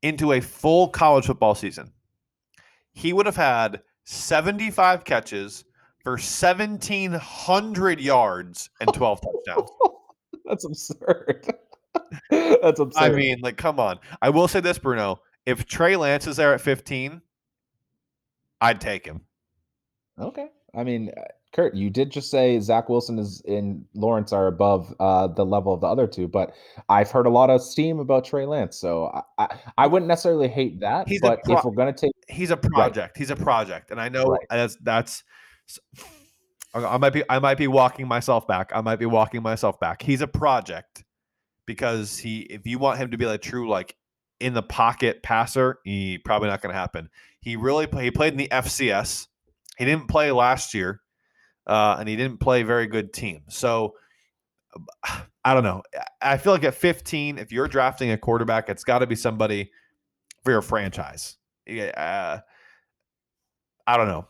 [0.02, 1.92] into a full college football season,
[2.92, 5.64] he would have had 75 catches
[6.02, 9.70] for 1,700 yards and 12 touchdowns.
[10.44, 11.46] That's absurd.
[12.30, 13.02] That's absurd.
[13.02, 13.98] I mean, like, come on.
[14.20, 15.20] I will say this, Bruno.
[15.46, 17.20] If Trey Lance is there at 15,
[18.60, 19.22] I'd take him.
[20.18, 20.48] Okay.
[20.74, 21.10] I mean,
[21.52, 25.74] Kurt, you did just say Zach Wilson is in Lawrence are above uh, the level
[25.74, 26.54] of the other two, but
[26.88, 29.06] I've heard a lot of steam about Trey Lance, so
[29.38, 31.08] I, I, I wouldn't necessarily hate that.
[31.08, 32.96] He's but pro- if we're gonna take, he's a project.
[32.96, 33.18] Right.
[33.18, 34.46] He's a project, and I know right.
[34.48, 35.22] that's that's
[36.74, 38.72] I might be I might be walking myself back.
[38.74, 40.02] I might be walking myself back.
[40.02, 41.04] He's a project
[41.66, 43.94] because he if you want him to be like true like
[44.40, 47.08] in the pocket passer, he probably not going to happen.
[47.40, 49.28] He really play, he played in the FCS.
[49.78, 51.00] He didn't play last year,
[51.66, 53.42] uh, and he didn't play very good team.
[53.48, 53.94] So
[55.44, 55.82] I don't know.
[56.20, 59.72] I feel like at 15, if you're drafting a quarterback, it's got to be somebody
[60.44, 61.36] for your franchise.
[61.68, 62.38] Uh,
[63.86, 64.28] I don't know.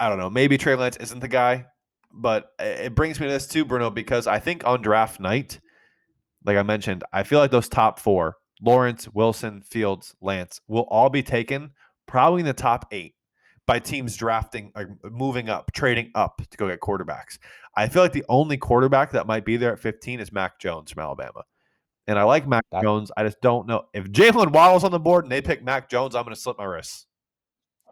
[0.00, 0.30] I don't know.
[0.30, 1.66] Maybe Trey Lance isn't the guy,
[2.12, 5.60] but it brings me to this too, Bruno, because I think on draft night,
[6.44, 11.10] like I mentioned, I feel like those top four Lawrence, Wilson, Fields, Lance will all
[11.10, 11.72] be taken
[12.06, 13.13] probably in the top eight
[13.66, 17.38] by teams drafting or moving up, trading up to go get quarterbacks.
[17.76, 20.92] I feel like the only quarterback that might be there at 15 is Mac Jones
[20.92, 21.42] from Alabama.
[22.06, 23.10] And I like Mac That- Jones.
[23.16, 23.86] I just don't know.
[23.94, 26.58] If Jaylen Waddle's on the board and they pick Mac Jones, I'm going to slip
[26.58, 27.06] my wrists.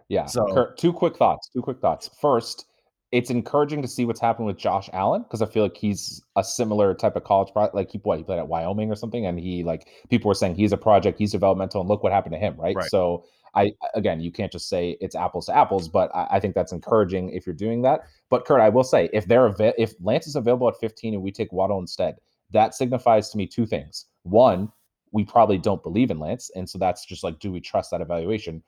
[0.08, 0.26] Yeah.
[0.26, 1.48] So- Kurt, two quick thoughts.
[1.48, 2.10] Two quick thoughts.
[2.20, 2.66] First,
[3.10, 6.44] it's encouraging to see what's happened with Josh Allen because I feel like he's a
[6.44, 7.74] similar type of college product.
[7.74, 10.54] Like he what he played at Wyoming or something, and he like people were saying
[10.54, 12.74] he's a project, he's developmental, and look what happened to him, right?
[12.74, 12.88] Right.
[12.90, 13.24] So
[13.54, 16.72] I again, you can't just say it's apples to apples, but I, I think that's
[16.72, 18.02] encouraging if you're doing that.
[18.30, 21.22] But Kurt, I will say if they're ava- if Lance is available at 15 and
[21.22, 22.16] we take Waddle instead,
[22.50, 24.06] that signifies to me two things.
[24.22, 24.70] One,
[25.10, 28.00] we probably don't believe in Lance, and so that's just like, do we trust that
[28.00, 28.62] evaluation?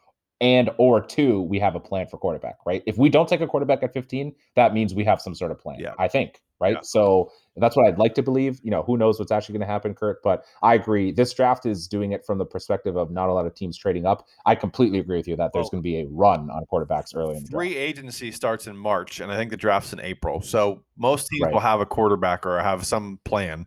[0.44, 3.46] And or two we have a plan for quarterback right if we don't take a
[3.46, 5.94] quarterback at 15 that means we have some sort of plan Yeah.
[5.98, 6.80] i think right Yeah.
[6.82, 9.72] so that's what i'd like to believe you know who knows what's actually going to
[9.72, 13.28] happen kurt but i agree this draft is doing it from the perspective of not
[13.30, 15.82] a lot of teams trading up i completely agree with you that there's Well- going
[15.82, 19.20] to be a run on quarterbacks early in the draft Free agency starts in March,
[19.20, 20.42] and I think the draft's in April.
[20.42, 21.52] So most teams Right.
[21.54, 23.66] will have a quarterback or have some plan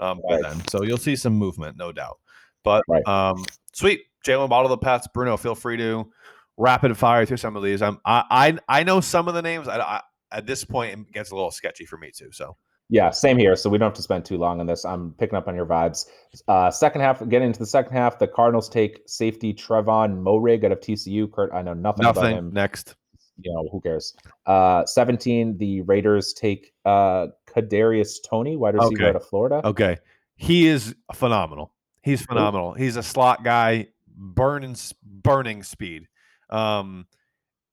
[0.00, 0.42] um, by Right.
[0.42, 0.68] then.
[0.68, 2.18] So you'll see some movement, no doubt.
[2.64, 3.06] But Right.
[3.08, 5.36] um, sweet, Jaylen Waddle, the Pats, Bruno.
[5.36, 6.10] Feel free to
[6.56, 7.82] rapid fire through some of these.
[7.82, 8.24] I'm, I,
[8.68, 9.68] I I know some of the names.
[9.68, 12.30] I, I at this point it gets a little sketchy for me too.
[12.32, 12.56] So
[12.90, 13.56] Yeah, same here.
[13.56, 14.84] So we don't have to spend too long on this.
[14.84, 16.04] I'm picking up on your vibes.
[16.46, 20.72] Uh, second half, getting into the second half, the Cardinals take safety Trevon Moehrig out
[20.72, 21.30] of TCU.
[21.32, 22.50] Kurt, I know nothing, about him.
[22.52, 22.94] Next,
[23.40, 24.14] You know, who cares?
[24.46, 29.08] Uh, 17, the Raiders take uh, Kadarius Toney, wide receiver Okay.
[29.10, 29.60] out of Florida.
[29.64, 29.96] okay,
[30.36, 31.72] he is phenomenal.
[32.02, 32.72] He's phenomenal.
[32.74, 33.88] He's a slot guy,
[34.18, 36.08] burning burning speed.
[36.50, 37.06] Um,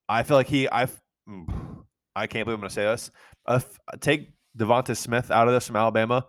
[0.08, 0.70] I feel like he.
[0.70, 0.88] I.
[2.16, 3.12] I can't believe I'm going to say this.
[3.46, 3.60] Uh,
[4.00, 6.26] take Devonta Smith out of this from Alabama.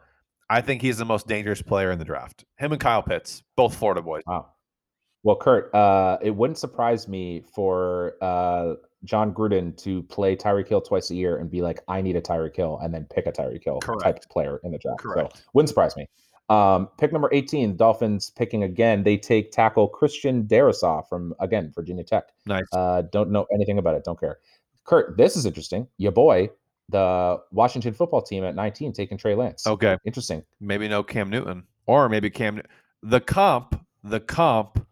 [0.50, 2.44] I think he's the most dangerous player in the draft.
[2.56, 4.22] Him and Kyle Pitts, both Florida boys.
[4.26, 4.48] Wow.
[5.22, 10.80] Well, Kurt, uh, it wouldn't surprise me for uh, Jon Gruden to play Tyreek Hill
[10.80, 13.32] twice a year and be like, I need a Tyreek Hill, and then pick a
[13.32, 14.28] Tyreek Hill type Correct.
[14.28, 15.00] player in the draft.
[15.00, 15.36] Correct.
[15.36, 16.08] So wouldn't surprise me.
[16.48, 19.02] Um, pick number 18, Dolphins picking again.
[19.02, 22.28] They take tackle Christian Darrisaw from, again, Virginia Tech.
[22.46, 22.64] Nice.
[22.72, 24.04] Uh, don't know anything about it.
[24.04, 24.38] Don't care.
[24.84, 25.88] Kurt, this is interesting.
[25.98, 26.48] Your boy,
[26.88, 29.66] the Washington football team at 19, taking Trey Lance.
[29.66, 30.44] Okay, Interesting.
[30.60, 32.62] maybe no Cam Newton, or maybe Cam.
[33.02, 34.86] The comp, the comp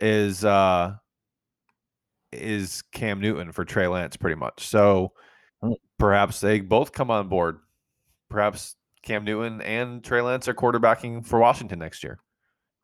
[0.00, 0.94] is uh
[2.32, 4.66] is Cam Newton for Trey Lance, pretty much.
[4.66, 5.12] So
[5.62, 5.72] Hmm.
[5.98, 7.58] perhaps they both come on board.
[8.30, 12.20] Perhaps Cam Newton and Trey Lance are quarterbacking for Washington next year.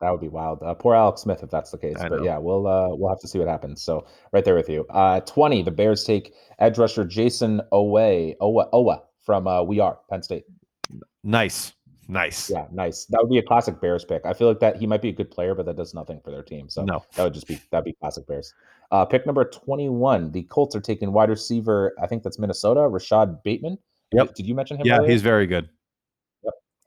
[0.01, 0.63] That would be wild.
[0.63, 1.97] Uh, poor Alex Smith if that's the case.
[1.97, 3.81] But yeah, we'll uh, we'll have to see what happens.
[3.81, 4.85] So right there with you.
[4.89, 7.91] Uh, Twenty, the Bears take edge rusher Jason Owe
[8.41, 10.45] Owa Owa from uh, We Are Penn State.
[11.23, 11.73] Nice,
[12.07, 12.49] nice.
[12.49, 13.05] Yeah, nice.
[13.05, 14.25] That would be a classic Bears pick.
[14.25, 16.31] I feel like that he might be a good player, but that does nothing for
[16.31, 16.69] their team.
[16.69, 18.53] So No, that would just be that'd be classic Bears.
[18.91, 20.31] Uh, pick number twenty-one.
[20.31, 21.93] The Colts are taking wide receiver.
[22.01, 22.87] I think that's Minnesota.
[22.87, 23.77] Rashod Bateman.
[24.13, 24.27] Yep.
[24.27, 24.87] Did, did you mention him?
[24.87, 25.11] yeah, earlier?
[25.11, 25.67] he's very good.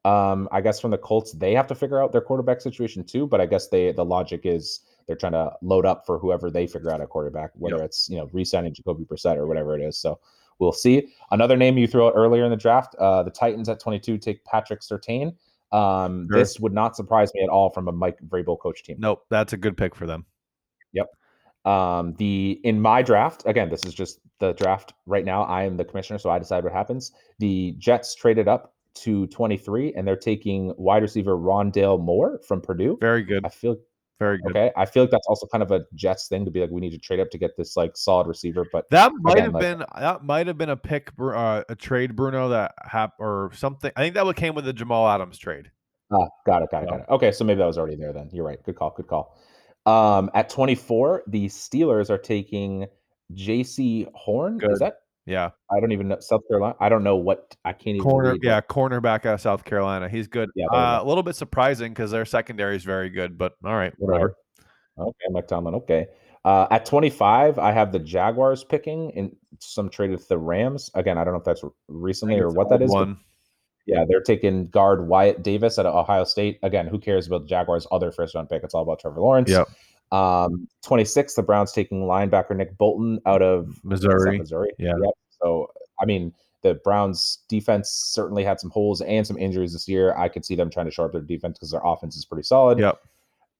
[0.05, 3.27] Um, I guess from the Colts, they have to figure out their quarterback situation too.
[3.27, 6.67] But I guess they the logic is they're trying to load up for whoever they
[6.67, 7.85] figure out a quarterback, whether Yep.
[7.87, 9.97] it's you know re-signing Jacoby Brissett or whatever it is.
[9.99, 10.19] So
[10.59, 11.09] we'll see.
[11.31, 14.45] Another name you threw out earlier in the draft, uh, the Titans at 22 take
[14.45, 15.35] Patrick Surtain.
[15.73, 16.39] Um, Sure.
[16.39, 18.97] This would not surprise me at all from a Mike Vrabel coach team.
[18.99, 20.27] Nope, that's a good pick for them.
[20.93, 21.07] Yep.
[21.65, 25.45] Um, the in my draft again, this is just the draft right now.
[25.45, 27.13] I am the commissioner, so I decide what happens.
[27.39, 32.99] The Jets traded up to 23, and they're taking wide receiver Rondale Moore from Purdue.
[33.01, 33.45] Very good.
[33.45, 33.77] I feel
[34.19, 34.51] Very good.
[34.51, 34.71] okay.
[34.77, 36.91] I feel like that's also kind of a Jets thing to be like, we need
[36.91, 38.67] to trade up to get this like solid receiver.
[38.73, 41.75] But That might Again, have like- been that might have been a pick, uh, a
[41.75, 43.91] trade, Bruno, that hap or something.
[43.97, 45.71] I think that what came with the Jamal Adams trade.
[46.13, 47.07] Ah, got it, got it, got it.
[47.09, 48.29] Okay, so maybe that was already there then.
[48.33, 48.63] You're right.
[48.63, 49.37] Good call, good call.
[49.87, 52.87] Um, at 24, the Steelers are taking
[53.35, 54.59] Jaycee Horn.
[54.59, 54.73] Good.
[54.73, 54.97] Is that?
[55.25, 56.75] Yeah, I don't even know South Carolina.
[56.81, 58.33] I don't know what I can't even corner.
[58.33, 60.09] read Yeah, cornerback out of South Carolina.
[60.09, 60.51] He's good.
[60.57, 63.93] Yeah, uh, a little bit surprising because their secondary is very good, but all right,
[63.99, 64.35] whatever.
[64.97, 65.11] Whatever.
[65.11, 65.75] Okay, Mike Tomlin.
[65.77, 66.07] Okay.
[66.45, 70.91] Uh, at 25, I have the Jaguars picking in some trade with the Rams.
[70.95, 72.91] Again, I don't know if that's recently or what that is.
[72.91, 73.19] One.
[73.87, 76.59] Yeah, they're taking guard Wyatt Davis at Ohio State.
[76.63, 78.63] Again, who cares about the Jaguars' other first round pick?
[78.65, 79.51] It's all about Trevor Lawrence.
[79.51, 79.69] Yep.
[80.13, 84.39] Um, 26, the Browns taking linebacker Nick Bolton out of Missouri.
[84.39, 84.71] Missouri.
[84.79, 84.93] Yeah.
[85.03, 85.15] Yep.
[85.43, 86.33] So, I mean,
[86.63, 90.15] the Browns' defense certainly had some holes and some injuries this year.
[90.17, 92.45] I could see them trying to shore up their defense because their offense is pretty
[92.45, 92.79] solid.
[92.79, 93.03] Yep.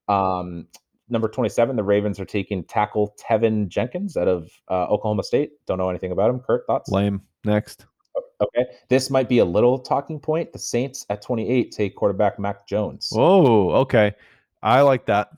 [0.07, 0.67] Um,
[1.09, 5.53] number 27, the Ravens are taking tackle Teven Jenkins out of uh, Oklahoma State.
[5.65, 6.39] Don't know anything about him.
[6.39, 6.89] Kurt, thoughts?
[6.89, 7.21] Lame.
[7.43, 7.87] Next.
[8.41, 8.65] Okay.
[8.89, 10.53] This might be a little talking point.
[10.53, 13.09] The Saints at 28 take quarterback Mac Jones.
[13.11, 13.71] Whoa.
[13.71, 14.13] Okay.
[14.61, 15.29] I like that.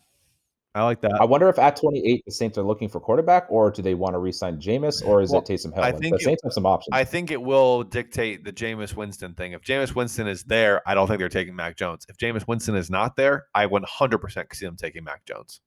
[0.76, 1.14] I like that.
[1.22, 4.14] I wonder if at 28 the Saints are looking for quarterback, or do they want
[4.14, 5.82] to re-sign Jameis, or is Well, it Taysom Hill?
[5.84, 6.90] I think the it- Saints have some options.
[6.92, 9.54] I think it will dictate the Jameis Winston thing.
[9.54, 12.06] If Jameis Winston is there, I don't think they're taking Mac Jones.
[12.10, 15.62] If Jameis Winston is not there, I 100% see them taking Mac Jones.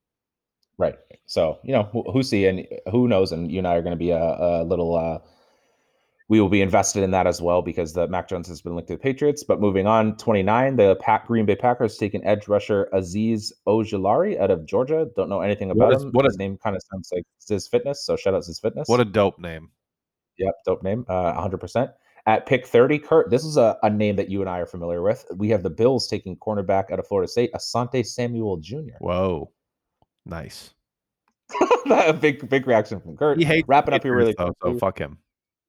[0.77, 0.95] right.
[1.27, 3.93] So you know who, who see and who knows, and you and I are going
[3.93, 4.95] to be a, a little.
[4.95, 5.19] uh
[6.29, 8.89] we will be invested in that as well because the Mac Jones has been linked
[8.89, 9.43] to the Patriots.
[9.45, 14.51] But moving on, 29, the Pack Green Bay Packers taking edge rusher Azeez Ojulari out
[14.51, 15.09] of Georgia.
[15.17, 16.11] Don't know anything What about is- him.
[16.13, 18.89] what His is- name kind of sounds like Ziz Fitness, so shout out Ziz Fitness.
[18.89, 19.71] What a dope name.
[20.39, 21.05] Yep, dope name.
[21.09, 21.93] Uh, 100%.
[22.27, 25.01] At pick 30, Kurt, this is a, a name that you and I are familiar
[25.01, 25.25] with.
[25.35, 28.99] We have the Bills taking cornerback out of Florida State, Asante Samuel Jr.
[29.01, 29.51] Whoa.
[30.27, 30.75] Nice.
[31.91, 33.39] a big, big reaction from Kurt.
[33.39, 35.17] He hates Wrapping up here really though, so fuck him.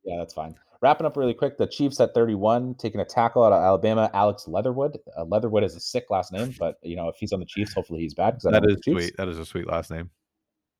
[0.03, 0.55] Yeah, that's fine.
[0.81, 4.47] Wrapping up really quick, the Chiefs at 31, taking a tackle out of Alabama, Alex
[4.47, 4.97] Leatherwood.
[5.17, 7.73] Uh, Leatherwood is a sick last name, but you know if he's on the Chiefs,
[7.73, 8.39] hopefully he's bad.
[8.43, 8.83] That is like the Chiefs.
[8.83, 9.17] sweet.
[9.17, 10.09] That is a sweet last name.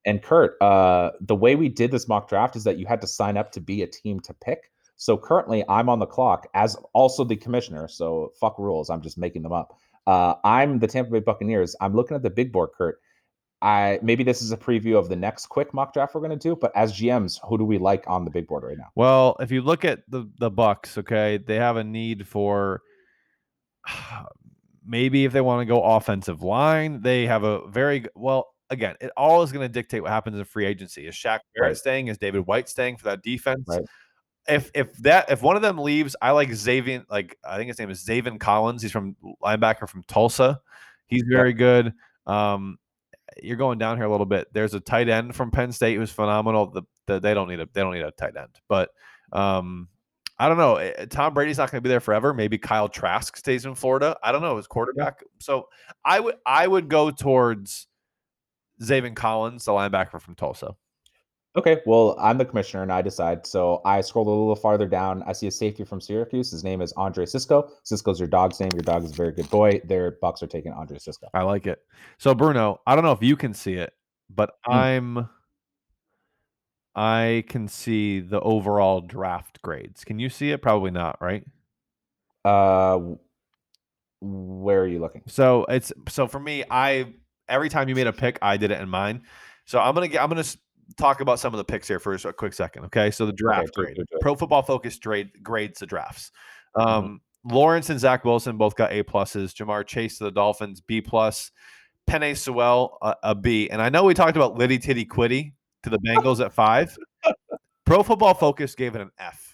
[0.06, 3.08] And Kurt, uh, the way we did this mock draft is that you had to
[3.08, 4.72] sign up to be a team to pick.
[4.96, 7.88] So currently, I'm on the clock as also the commissioner.
[7.88, 8.90] So fuck rules.
[8.90, 9.78] I'm just making them up.
[10.08, 11.76] Uh, I'm the Tampa Bay Buccaneers.
[11.82, 13.00] I'm looking at the big board, Kurt.
[13.62, 16.38] I maybe this is a preview of the next quick mock draft we're going to
[16.38, 16.56] do.
[16.56, 18.88] But as GMs, who do we like on the big board right now?
[18.96, 22.82] Well, if you look at the the Bucks, okay, they have a need for
[24.86, 28.48] maybe if they want to go offensive line, they have a very well.
[28.72, 31.08] Again, it all is going to dictate what happens in free agency.
[31.08, 31.78] Is Shaq Barrett Right.
[31.78, 32.08] staying?
[32.08, 33.66] Is Devin White staying for that defense?
[33.68, 33.82] Right.
[34.48, 37.04] If if that if one of them leaves, I like Xavier.
[37.10, 38.84] Like I think his name is Zaven Collins.
[38.84, 40.62] He's from linebacker from Tulsa.
[41.08, 41.94] He's very good.
[42.28, 42.78] Um,
[43.44, 44.48] you're going down here a little bit.
[44.54, 46.72] There's a tight end from Penn State who's phenomenal.
[46.72, 48.90] The, the they don't need a they don't need a tight end, but
[49.32, 49.88] um,
[50.38, 50.76] I don't know.
[50.78, 52.34] Eh, Tom Brady's not going to be there forever.
[52.34, 54.18] Maybe Kyle Trask stays in Florida.
[54.24, 55.22] I don't know his quarterback.
[55.40, 55.68] So
[56.06, 57.88] I would I would go towards
[58.82, 60.76] Zaven Collins, the linebacker from Tulsa.
[61.56, 63.46] Okay, well, I'm the commissioner and I decide.
[63.46, 65.24] So I scroll a little farther down.
[65.26, 66.52] I see a safety from Syracuse.
[66.52, 67.72] His name is Andre Cisco.
[67.84, 68.70] Cisco's your dog's name.
[68.74, 69.82] Your dog is a very good boy.
[69.86, 71.28] Their Bucks are taking Andre Cisco.
[71.34, 71.80] I like it.
[72.20, 73.94] So Bruno, I don't know if you can see it,
[74.30, 74.74] but Hmm.
[74.74, 75.30] I'm
[76.96, 80.04] I can see the overall draft grades.
[80.04, 80.62] Can you see it?
[80.62, 81.44] Probably not, right?
[82.44, 83.20] Uh, w-
[84.22, 85.24] where are you looking?
[85.28, 87.14] So it's so for me, I
[87.48, 89.24] every time you made a pick, I did it in mine.
[89.66, 90.58] So I'm gonna get I'm gonna s-
[90.98, 92.86] talk about some of the picks here for a quick second.
[92.86, 93.12] Okay.
[93.12, 93.98] So the draft it, grade.
[94.22, 96.32] Pro football focus grade grades the drafts.
[96.78, 96.88] Mhm.
[96.88, 99.54] Um Lawrence and Zach Wilson both got A pluses.
[99.54, 101.52] Ja'Marr Chase to the Dolphins, B plus.
[102.10, 103.70] Penei Sewell, a, a B.
[103.70, 106.96] And I know we talked about Liddy Titty Quitty to the Bengals at five.
[107.86, 109.50] Pro football focus gave it an F.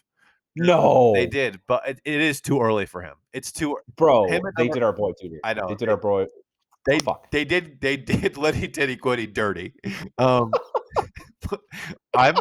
[0.57, 3.15] No, They did, but it, it is too early for him.
[3.33, 4.25] It's too bro.
[4.27, 5.37] Him They did our boy too.
[5.43, 5.67] I know.
[5.67, 6.27] They did our boy.
[6.85, 7.29] They fuck.
[7.31, 9.73] they did they did Liddy Titty Quitty dirty.
[10.17, 10.53] Um,
[12.15, 12.35] I'm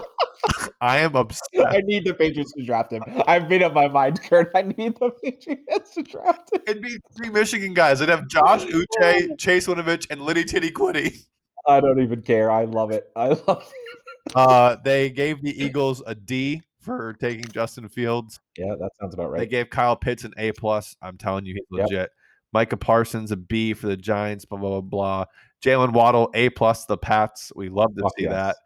[0.81, 1.49] I am obsessed.
[1.67, 3.03] I need the Patriots to draft him.
[3.27, 4.51] I've made up my mind, Kurt.
[4.55, 6.61] I need the Patriots to draft him.
[6.67, 8.01] It'd be three Michigan guys.
[8.03, 8.65] I'd have Josh
[9.01, 11.27] Uche, Chase Winovich, and Liddy Titty Quitty.
[11.67, 12.51] I don't even care.
[12.51, 13.11] I love it.
[13.17, 14.33] I love it.
[14.35, 18.41] Uh, they gave the Eagles a D for taking Justin Fields.
[18.57, 19.39] Yeah, that sounds about right.
[19.39, 20.97] They gave Kyle Pitts an A plus.
[21.03, 21.91] I'm telling you, he's Yep.
[21.91, 22.11] legit.
[22.53, 24.45] Micah Parsons a B for the Giants.
[24.45, 24.81] Blah blah blah.
[24.81, 25.25] blah.
[25.65, 27.51] Jaylen Waddle A plus the Pats.
[27.57, 28.33] We love to Fuck see yes.
[28.33, 28.57] that.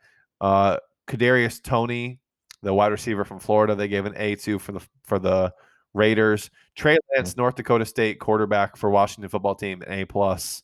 [0.41, 0.77] Uh,
[1.07, 2.19] Kadarius Toney,
[2.63, 5.53] the wide receiver from Florida, they gave an A two for the for the
[5.95, 6.51] Raiders.
[6.75, 7.17] Trey Mm-hmm.
[7.21, 10.63] Lance, North Dakota State quarterback for Washington football team, an A plus.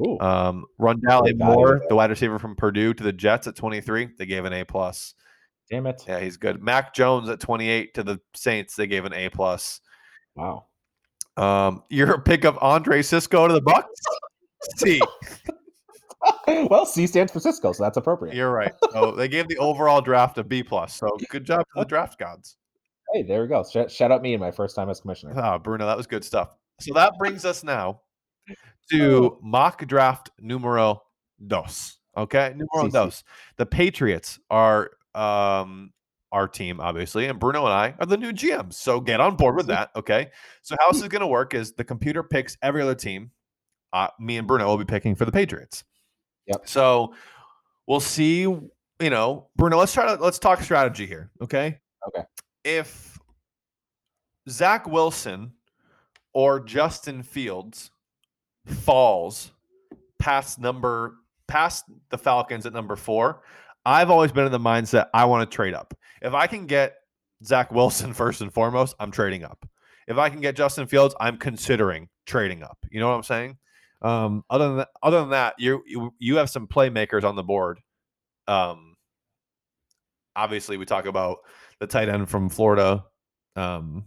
[0.00, 4.24] Ooh, Um, Rondale Moore, the wide receiver from Purdue, to the Jets at 23, they
[4.26, 5.14] gave an A plus.
[5.70, 6.02] damn it!
[6.08, 6.62] Yeah, he's good.
[6.62, 9.80] Mac Jones at 28 to the Saints, they gave an A plus.
[10.34, 10.66] Wow.
[11.36, 14.00] Um, your pick of Andre Cisco to the Bucks.
[14.78, 15.00] C.
[16.70, 18.34] well, C stands for Cisco, so that's appropriate.
[18.34, 18.72] You're right.
[18.92, 20.94] So they gave the overall draft a B plus.
[20.94, 22.56] So good job to the draft gods.
[23.12, 23.64] Hey, there we go.
[23.64, 25.34] Shout, shout out me in my first time as commissioner.
[25.36, 26.56] Ah, Bruno, that was good stuff.
[26.80, 28.00] So that brings us now
[28.90, 31.02] to mock draft numero
[31.46, 31.98] dos.
[32.16, 32.92] Okay, numero CC.
[32.92, 33.24] dos.
[33.56, 35.92] The Patriots are um
[36.32, 38.74] our team, obviously, and Bruno and I are the new GMs.
[38.74, 39.90] So get on board with that.
[39.94, 40.30] Okay.
[40.62, 43.30] So how this is going to work is the computer picks every other team.
[43.92, 45.84] Uh, me and Bruno will be picking for the Patriots.
[46.46, 46.68] Yep.
[46.68, 47.14] So
[47.86, 48.40] we'll see.
[48.40, 49.78] You know, Bruno.
[49.78, 51.30] Let's try to let's talk strategy here.
[51.40, 51.78] Okay.
[52.08, 52.24] Okay.
[52.64, 53.18] If
[54.48, 55.52] Zach Wilson
[56.32, 57.90] or Justin Fields
[58.66, 59.50] falls
[60.18, 61.16] past number
[61.48, 63.42] past the Falcons at number four,
[63.84, 65.94] I've always been in the mindset I want to trade up.
[66.20, 66.96] If I can get
[67.44, 69.68] Zach Wilson first and foremost, I'm trading up.
[70.08, 72.78] If I can get Justin Fields, I'm considering trading up.
[72.90, 73.58] You know what I'm saying?
[74.02, 77.42] Um, other than that, other than that, you you you have some playmakers on the
[77.42, 77.80] board.
[78.48, 78.96] Um,
[80.34, 81.38] obviously, we talk about
[81.78, 83.04] the tight end from Florida.
[83.56, 84.04] Um,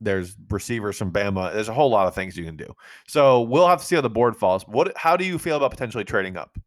[0.00, 1.52] there's receivers from Bama.
[1.52, 2.74] There's a whole lot of things you can do.
[3.06, 4.66] So we'll have to see how the board falls.
[4.68, 4.96] What?
[4.96, 6.58] How do you feel about potentially trading up?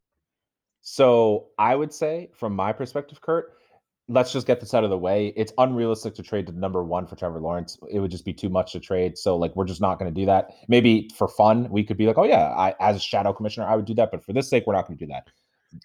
[0.82, 3.55] So I would say, from my perspective, Kurt,
[4.08, 5.34] let's just get this out of the way.
[5.36, 7.78] It's unrealistic to trade to number one for Trevor Lawrence.
[7.90, 9.18] It would just be too much to trade.
[9.18, 10.52] So like we're just not going to do that.
[10.68, 13.76] Maybe for fun, we could be like, oh yeah, I as a shadow commissioner, I
[13.76, 14.12] would do that.
[14.12, 15.28] But for this sake, we're not going to do that.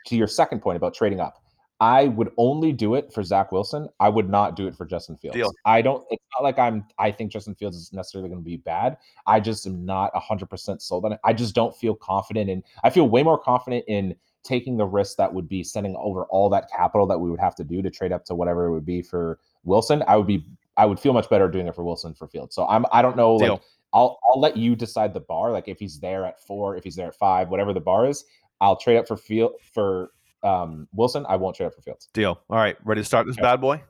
[0.07, 1.43] To your second point about trading up,
[1.81, 3.89] I would only do it for Zach Wilson.
[4.01, 5.37] I would not do it for Justin Fields.
[5.37, 5.51] Deal.
[5.65, 6.05] I don't.
[6.11, 6.85] It's not like I'm.
[6.99, 8.99] I think Justin Fields is necessarily going to be bad.
[9.27, 11.21] I just am not hundred percent sold on it.
[11.25, 15.17] I just don't feel confident and I feel way more confident in taking the risk
[15.17, 17.91] that would be sending over all that capital that we would have to do to
[17.91, 20.03] trade up to whatever it would be for Wilson.
[20.07, 20.45] I would be.
[20.77, 22.55] I would feel much better doing it for Wilson for Fields.
[22.55, 22.87] So I'm.
[22.93, 23.35] I don't know.
[23.35, 23.61] Like
[23.93, 24.19] I'll.
[24.29, 25.53] I'll let you decide the bar.
[25.53, 28.25] Like if he's there at four, if he's there at five, whatever the bar is,
[28.61, 30.13] I'll trade up for Field for
[30.43, 31.27] um Wilson.
[31.29, 32.09] I won't trade up for Fields.
[32.15, 32.41] Deal.
[32.49, 33.43] All right, ready to start this Okay.
[33.43, 33.83] bad boy?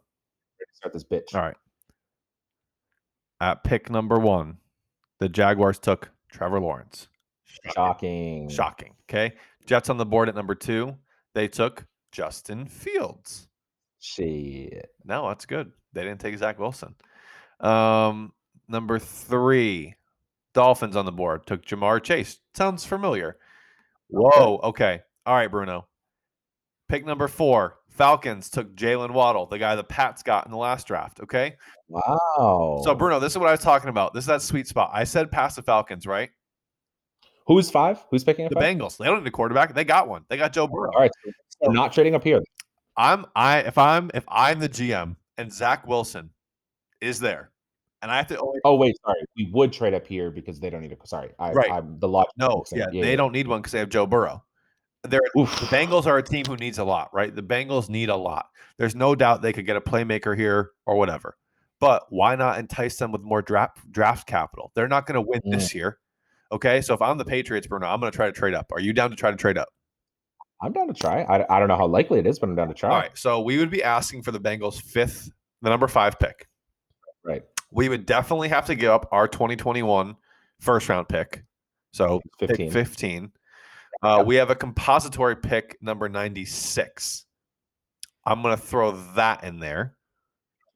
[0.72, 1.34] Start this bitch.
[1.34, 1.56] All right.
[3.40, 4.58] At pick number one,
[5.18, 7.08] the Jaguars took Trevor Lawrence.
[7.74, 8.48] Shocking.
[8.48, 8.94] Shocking.
[9.08, 9.34] Okay.
[9.70, 10.96] Jets on the board at number two.
[11.32, 13.46] They took Justin Fields.
[14.00, 14.88] Shit.
[15.04, 15.70] No, that's good.
[15.92, 16.96] They didn't take Zach Wilson.
[17.60, 18.32] Um,
[18.66, 19.94] number three,
[20.54, 22.40] Dolphins on the board took Ja'Marr Chase.
[22.52, 23.36] Sounds familiar.
[24.08, 24.58] Whoa.
[24.64, 25.02] Okay.
[25.24, 25.86] All right, Bruno.
[26.88, 30.88] Pick number four, Falcons took Jaylen Waddle, the guy the Pats got in the last
[30.88, 31.20] draft.
[31.20, 31.54] Okay.
[31.86, 32.80] Wow.
[32.82, 34.14] So, Bruno, this is what I was talking about.
[34.14, 34.90] This is that sweet spot.
[34.92, 36.30] I said past the Falcons, right?
[37.50, 37.98] Who's five?
[38.10, 38.96] Who's picking up The Bengals.
[38.96, 39.74] They don't need a quarterback.
[39.74, 40.24] They got one.
[40.28, 40.90] They got Joe Burrow.
[40.94, 41.10] All right.
[41.62, 42.40] So not trading up here.
[42.96, 46.30] I'm I if I'm if I'm the GM and Zach Wilson
[47.00, 47.50] is there,
[48.02, 49.20] and I have to only Oh wait, sorry.
[49.36, 51.06] We would trade up here because they don't need a.
[51.06, 51.70] Sorry, I, Right.
[51.70, 52.32] I'm the logic.
[52.36, 52.96] no, yeah, sense.
[53.00, 54.44] they don't need one because they have Joe Burrow.
[55.04, 55.58] They're Oof.
[55.60, 57.34] the Bengals are a team who needs a lot, right?
[57.34, 58.46] The Bengals need a lot.
[58.76, 61.36] There's no doubt they could get a playmaker here or whatever.
[61.80, 64.72] But why not entice them with more draft draft capital?
[64.74, 65.52] They're not going to win Mm.
[65.52, 65.98] this year.
[66.52, 68.66] Okay, so if I'm the Patriots, Bruno, I'm going to try to trade up.
[68.72, 69.68] Are you down to try to trade up?
[70.62, 71.22] I'm down to try.
[71.22, 72.90] I, I don't know how likely it is, but I'm down to try.
[72.90, 75.30] All right, so we would be asking for the Bengals' fifth,
[75.62, 76.46] the number five pick.
[77.24, 77.42] Right.
[77.70, 80.16] We would definitely have to give up our 2021
[80.60, 81.44] first round pick.
[81.92, 82.70] So pick 15.
[82.72, 83.32] 15.
[84.02, 87.26] Uh, we have a compository pick number 96.
[88.26, 89.96] I'm going to throw that in there.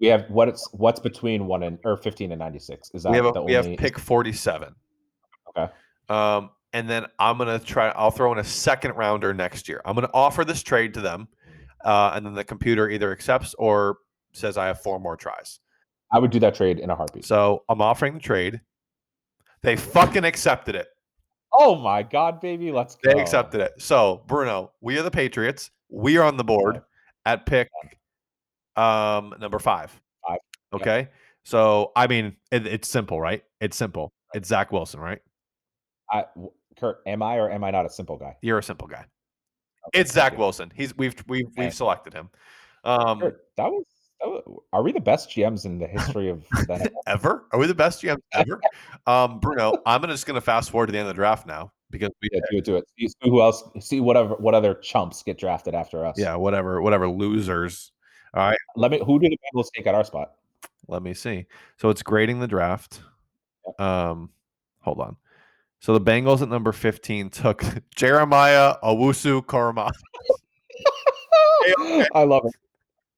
[0.01, 2.91] We have what it's what's between one and or 15 and 96.
[2.95, 4.75] Is that We have, a, the we have only- pick 47.
[5.57, 5.73] Okay.
[6.09, 9.81] Um, and then I'm going to try, I'll throw in a second rounder next year.
[9.85, 11.29] I'm going to offer this trade to them.
[11.85, 13.99] Uh, and then the computer either accepts or
[14.33, 15.61] says I have four more tries.
[16.13, 17.25] I would do that trade in a heartbeat.
[17.25, 18.61] So I'm offering the trade.
[19.63, 20.89] They fucking accepted it.
[21.53, 23.13] oh my god, baby, let's go.
[23.13, 23.73] They accepted it.
[23.79, 25.71] So Bruno, we are the Patriots.
[25.89, 26.83] We are on the board
[27.27, 27.69] at pick
[28.77, 29.99] um number five.
[30.27, 30.39] Five.
[30.73, 31.09] Okay.
[31.45, 33.43] So I mean, it, it's simple, right?
[33.61, 34.13] It's simple.
[34.35, 35.21] It's Zach Wilson, right?
[36.11, 36.25] I,
[36.79, 38.37] Kurt, am I or am I not a simple guy?
[38.43, 39.05] You're a simple guy.
[39.89, 40.37] Okay, It's Zach.
[40.39, 40.73] Wilson.
[40.75, 41.65] He's we've we've Okay.
[41.65, 42.31] we've selected him.
[42.85, 43.85] Um Kurt, that was,
[44.21, 44.43] that.
[44.73, 47.47] Are we the best GMs in the history of the ever?
[47.53, 48.61] Are we the best GMs ever?
[49.07, 51.73] um, Bruno, I'm gonna just gonna fast forward to the end of the draft now
[51.91, 52.85] because we Yeah, do it, do it.
[52.99, 53.63] See, who else?
[53.81, 56.17] See whatever, what other chumps get drafted after us?
[56.19, 57.93] yeah, whatever, whatever losers.
[58.35, 58.59] All right.
[58.77, 59.01] Let me.
[59.05, 60.33] Who did the Bengals take at our spot?
[60.89, 61.47] Let me see.
[61.79, 63.01] So it's grading the draft.
[63.79, 64.31] Um,
[64.81, 65.17] hold on.
[65.85, 67.63] So the Bengals at number 15 took
[67.95, 69.91] Jeremiah Owusu-Koramoah.
[72.15, 72.55] I love it.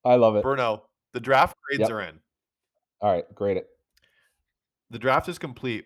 [0.05, 0.43] I love it.
[0.43, 0.83] Bruno,
[1.13, 1.91] the draft grades Yep.
[1.93, 2.19] are in.
[3.01, 3.57] All right, great.
[3.59, 3.69] It.
[4.91, 5.85] The draft is complete.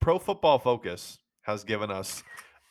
[0.00, 2.22] Pro Football Focus has given us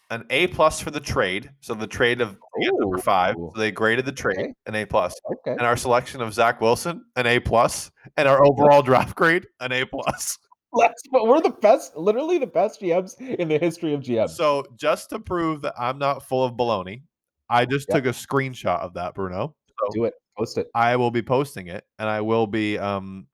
[0.09, 1.51] an A plus for the trade.
[1.59, 3.35] So the trade of number five.
[3.35, 4.53] So they graded the trade Okay.
[4.65, 5.51] an A plus, Okay.
[5.51, 9.71] and our selection of Zach Wilson an A plus, and our overall draft grade an
[9.71, 10.39] A plus.
[10.73, 11.01] Let's.
[11.11, 11.95] But we're the best.
[11.97, 14.29] Literally the best GMs in the history of GMs.
[14.31, 17.03] So just to prove that I'm not full of baloney,
[17.49, 17.97] I just Yep.
[18.03, 19.55] took a screenshot of that, Bruno.
[19.79, 20.13] So Do it.
[20.37, 20.67] Post it.
[20.73, 23.27] I will be posting it, and I will be um,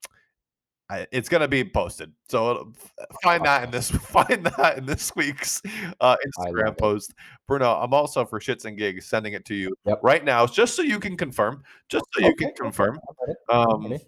[0.89, 2.11] I, it's gonna be posted.
[2.29, 2.73] So it'll-
[3.21, 5.61] find that in this find that in this week's
[6.01, 7.13] uh, Instagram post,
[7.47, 7.73] Bruno.
[7.75, 9.99] I'm also for shits and gigs sending it to you Yep.
[10.01, 11.61] right now, just so you can confirm.
[11.89, 12.99] Just so you can confirm.
[13.09, 13.99] I'm ready, I'm Um,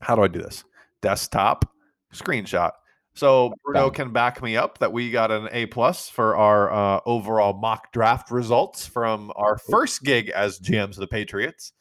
[0.00, 0.62] how do I do this?
[1.00, 1.64] Desktop
[2.14, 2.72] screenshot.
[3.14, 7.00] So Bruno can back me up that we got an A plus for our uh,
[7.06, 11.72] overall mock draft results from our first gig as GMs of the Patriots.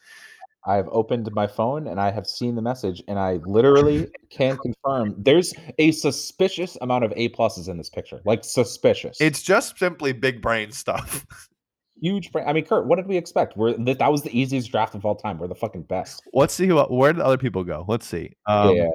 [0.66, 5.16] I've opened my phone and I have seen the message, and I literally can confirm
[5.18, 8.22] there's a suspicious amount of A pluses in this picture.
[8.26, 9.20] Like suspicious.
[9.20, 11.26] It's just simply big brain stuff.
[12.04, 12.32] huge.
[12.32, 12.46] Brain.
[12.48, 13.58] I mean, Kurt, what did we expect?
[13.58, 15.40] We're that, that was the easiest draft of all time.
[15.40, 16.22] We're the fucking best.
[16.34, 17.86] Let's see who, where did other people go.
[17.88, 18.34] Let's see.
[18.46, 18.90] Um, yeah.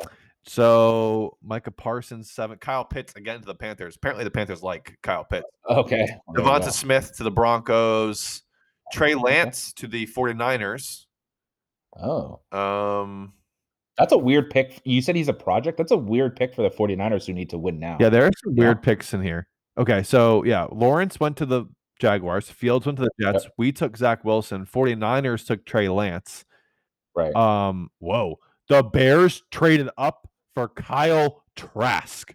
[0.49, 3.97] So Micah Parsons seven, Kyle Pitts again to the Panthers.
[3.97, 5.47] Apparently the Panthers like Kyle Pitts.
[5.69, 6.09] Okay.
[6.31, 6.71] Devonta.
[6.73, 8.43] Smith to the Broncos.
[8.93, 11.05] Trey Lance to the 49ers.
[12.03, 13.35] Oh, Um,
[13.99, 14.81] that's a weird pick.
[14.85, 15.77] You said he's a project.
[15.77, 17.99] That's a weird pick for the 49ers who need to win now.
[18.01, 18.65] yeah, there are some Yeah.
[18.65, 19.47] weird picks in here.
[19.77, 21.67] Okay, so yeah, Lawrence went to the
[22.01, 22.49] Jaguars.
[22.51, 23.47] Fields went to the Jets.
[23.59, 24.65] We took Zach Wilson.
[24.65, 26.45] 49ers took Trey Lance.
[27.15, 27.35] Right.
[27.35, 28.39] Um, whoa.
[28.69, 32.35] The Bears traded up for Kyle Trask.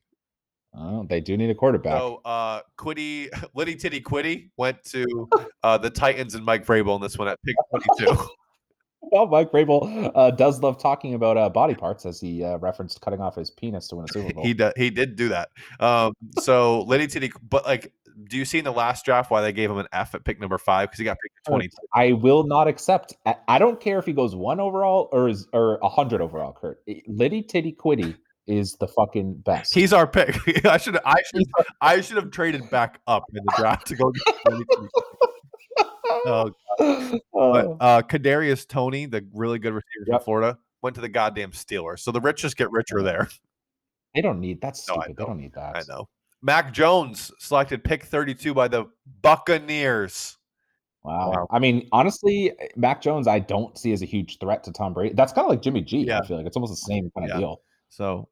[0.78, 1.98] oh, they do need a quarterback.
[2.00, 5.30] So uh Quiddy Liddy Titty Quiddy went to
[5.62, 7.54] uh the Titans and Mike Vrabel in this one at pick
[7.98, 8.18] 22.
[9.02, 13.02] well, Mike Vrabel uh, does love talking about uh, body parts, as he uh, referenced
[13.02, 14.46] cutting off his penis to win a Super Bowl.
[14.46, 15.50] he did he did do that.
[15.82, 17.92] Um so Liddy Titty but like
[18.30, 20.40] do you see in the last draft why they gave him an F at pick
[20.40, 20.90] number five?
[20.90, 21.76] Because he got picked 22.
[21.94, 23.16] I will not accept.
[23.48, 26.54] I, don't care if he goes one overall or is or a hundred overall.
[26.54, 28.16] Kurt Liddy Titty Quitty
[28.48, 29.74] is the fucking best.
[29.74, 30.36] He's our pick.
[30.66, 31.44] I should I should
[31.82, 34.12] I should have traded back up in the draft to go
[36.26, 41.10] Oh, But Oh, uh Kadarius Toney, the really good receiver from Florida, went to the
[41.10, 42.00] goddamn Steelers.
[42.00, 43.30] So the rich just get richer there.
[44.14, 45.18] they don't need that's No, I stupid.
[45.18, 45.76] they don't need that.
[45.78, 46.08] I know.
[46.44, 48.86] Mac Jones selected pick 32 by the
[49.22, 50.38] Buccaneers.
[51.04, 51.32] Wow.
[51.32, 51.48] Wow.
[51.52, 55.16] I mean, honestly, Mac Jones, I don't see as a huge threat to Tom Brady.
[55.16, 56.02] That's kind of like Jimmy G.
[56.12, 56.22] I Yeah.
[56.22, 57.40] feel like it's almost the same kind of Yeah.
[57.40, 57.62] deal.
[57.90, 58.28] So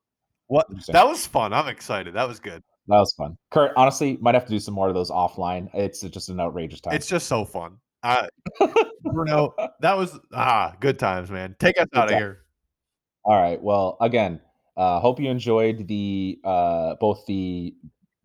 [0.48, 1.54] what that was fun.
[1.54, 2.14] I'm excited.
[2.14, 2.62] That was good.
[2.88, 3.38] That was fun.
[3.50, 5.70] Kurt, honestly, might have to do some more of those offline.
[5.74, 6.94] It's just an outrageous time.
[6.94, 7.78] It's just so fun.
[8.04, 8.28] Uh,
[9.04, 11.56] Bruno, that was ah good times, man.
[11.60, 12.40] Take us out of here.
[13.24, 13.62] All right.
[13.62, 14.42] Well, again,
[14.76, 17.76] uh, hope you enjoyed the uh, both the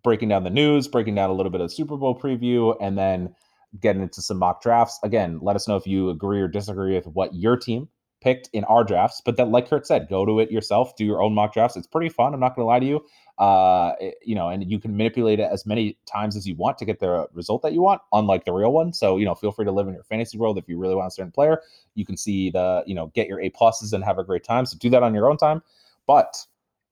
[0.06, 3.34] breaking down the news, breaking down a little bit of Super Bowl preview, and then
[3.80, 5.00] getting into some mock drafts.
[5.02, 7.88] Again, let us know if you agree or disagree with what your team
[8.20, 9.20] picked in our drafts.
[9.24, 11.76] But then, like Kurt said, go to it yourself, do your own mock drafts.
[11.76, 12.34] It's pretty fun.
[12.34, 13.04] I'm not going to lie to you.
[13.36, 16.78] Uh, it- you know, and you can manipulate it as many times as you want
[16.78, 18.92] to get the result that you want, unlike the real one.
[18.92, 21.08] So, you know, feel free to live in your fantasy world if you really want
[21.08, 21.62] a certain player.
[21.96, 24.66] You can see the, you know, get your A pluses and have a great time.
[24.66, 25.64] So do that on your own time.
[26.06, 26.46] But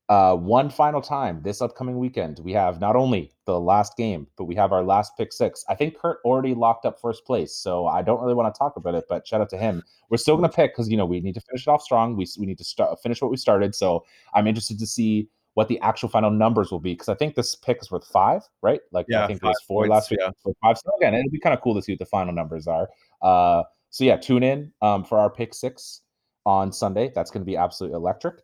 [0.09, 4.45] uh, one final time this upcoming weekend, we have not only the last game, but
[4.45, 5.65] we have our last pick six.
[5.69, 8.77] I think Kurt already locked up first place, so I don't really want to talk
[8.77, 9.05] about it.
[9.09, 9.83] But shout out to him.
[10.11, 12.17] We're still going to pick because you know we need to finish it off strong.
[12.17, 13.75] We we need to start finish what we started.
[13.75, 14.05] So
[14.35, 17.55] I'm interested to see what the actual final numbers will be because I think this
[17.55, 18.81] pick is worth five, right?
[18.93, 20.53] Like Yeah, I think it was four points, last week, yeah.
[20.63, 20.77] five.
[20.77, 22.89] So again, it'll be kind of cool to see what the final numbers are.
[23.23, 26.03] Uh, so yeah, tune in um, for our pick six
[26.45, 27.11] on Sunday.
[27.15, 28.35] That's going to be absolutely electric.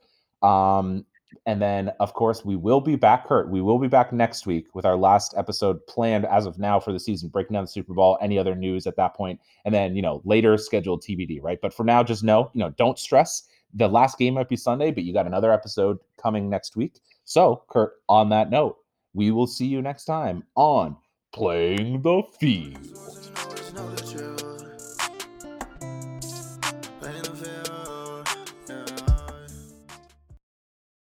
[0.43, 1.05] Um,
[1.47, 3.49] and then, of course, we will be back, Kurt.
[3.49, 6.93] We will be back next week with our last episode planned as of now for
[6.93, 9.95] the season, breaking down the Super Bowl, any other news at that point, and then,
[9.95, 11.59] you know, later scheduled TBD, right?
[11.61, 13.45] But for now, just know, you know, don't stress.
[13.75, 17.01] The last game might be Sunday, but you got another episode coming next week.
[17.25, 18.79] So, Kurt, on that note,
[19.15, 20.97] we will see you next time on
[21.33, 23.20] Playing the Field.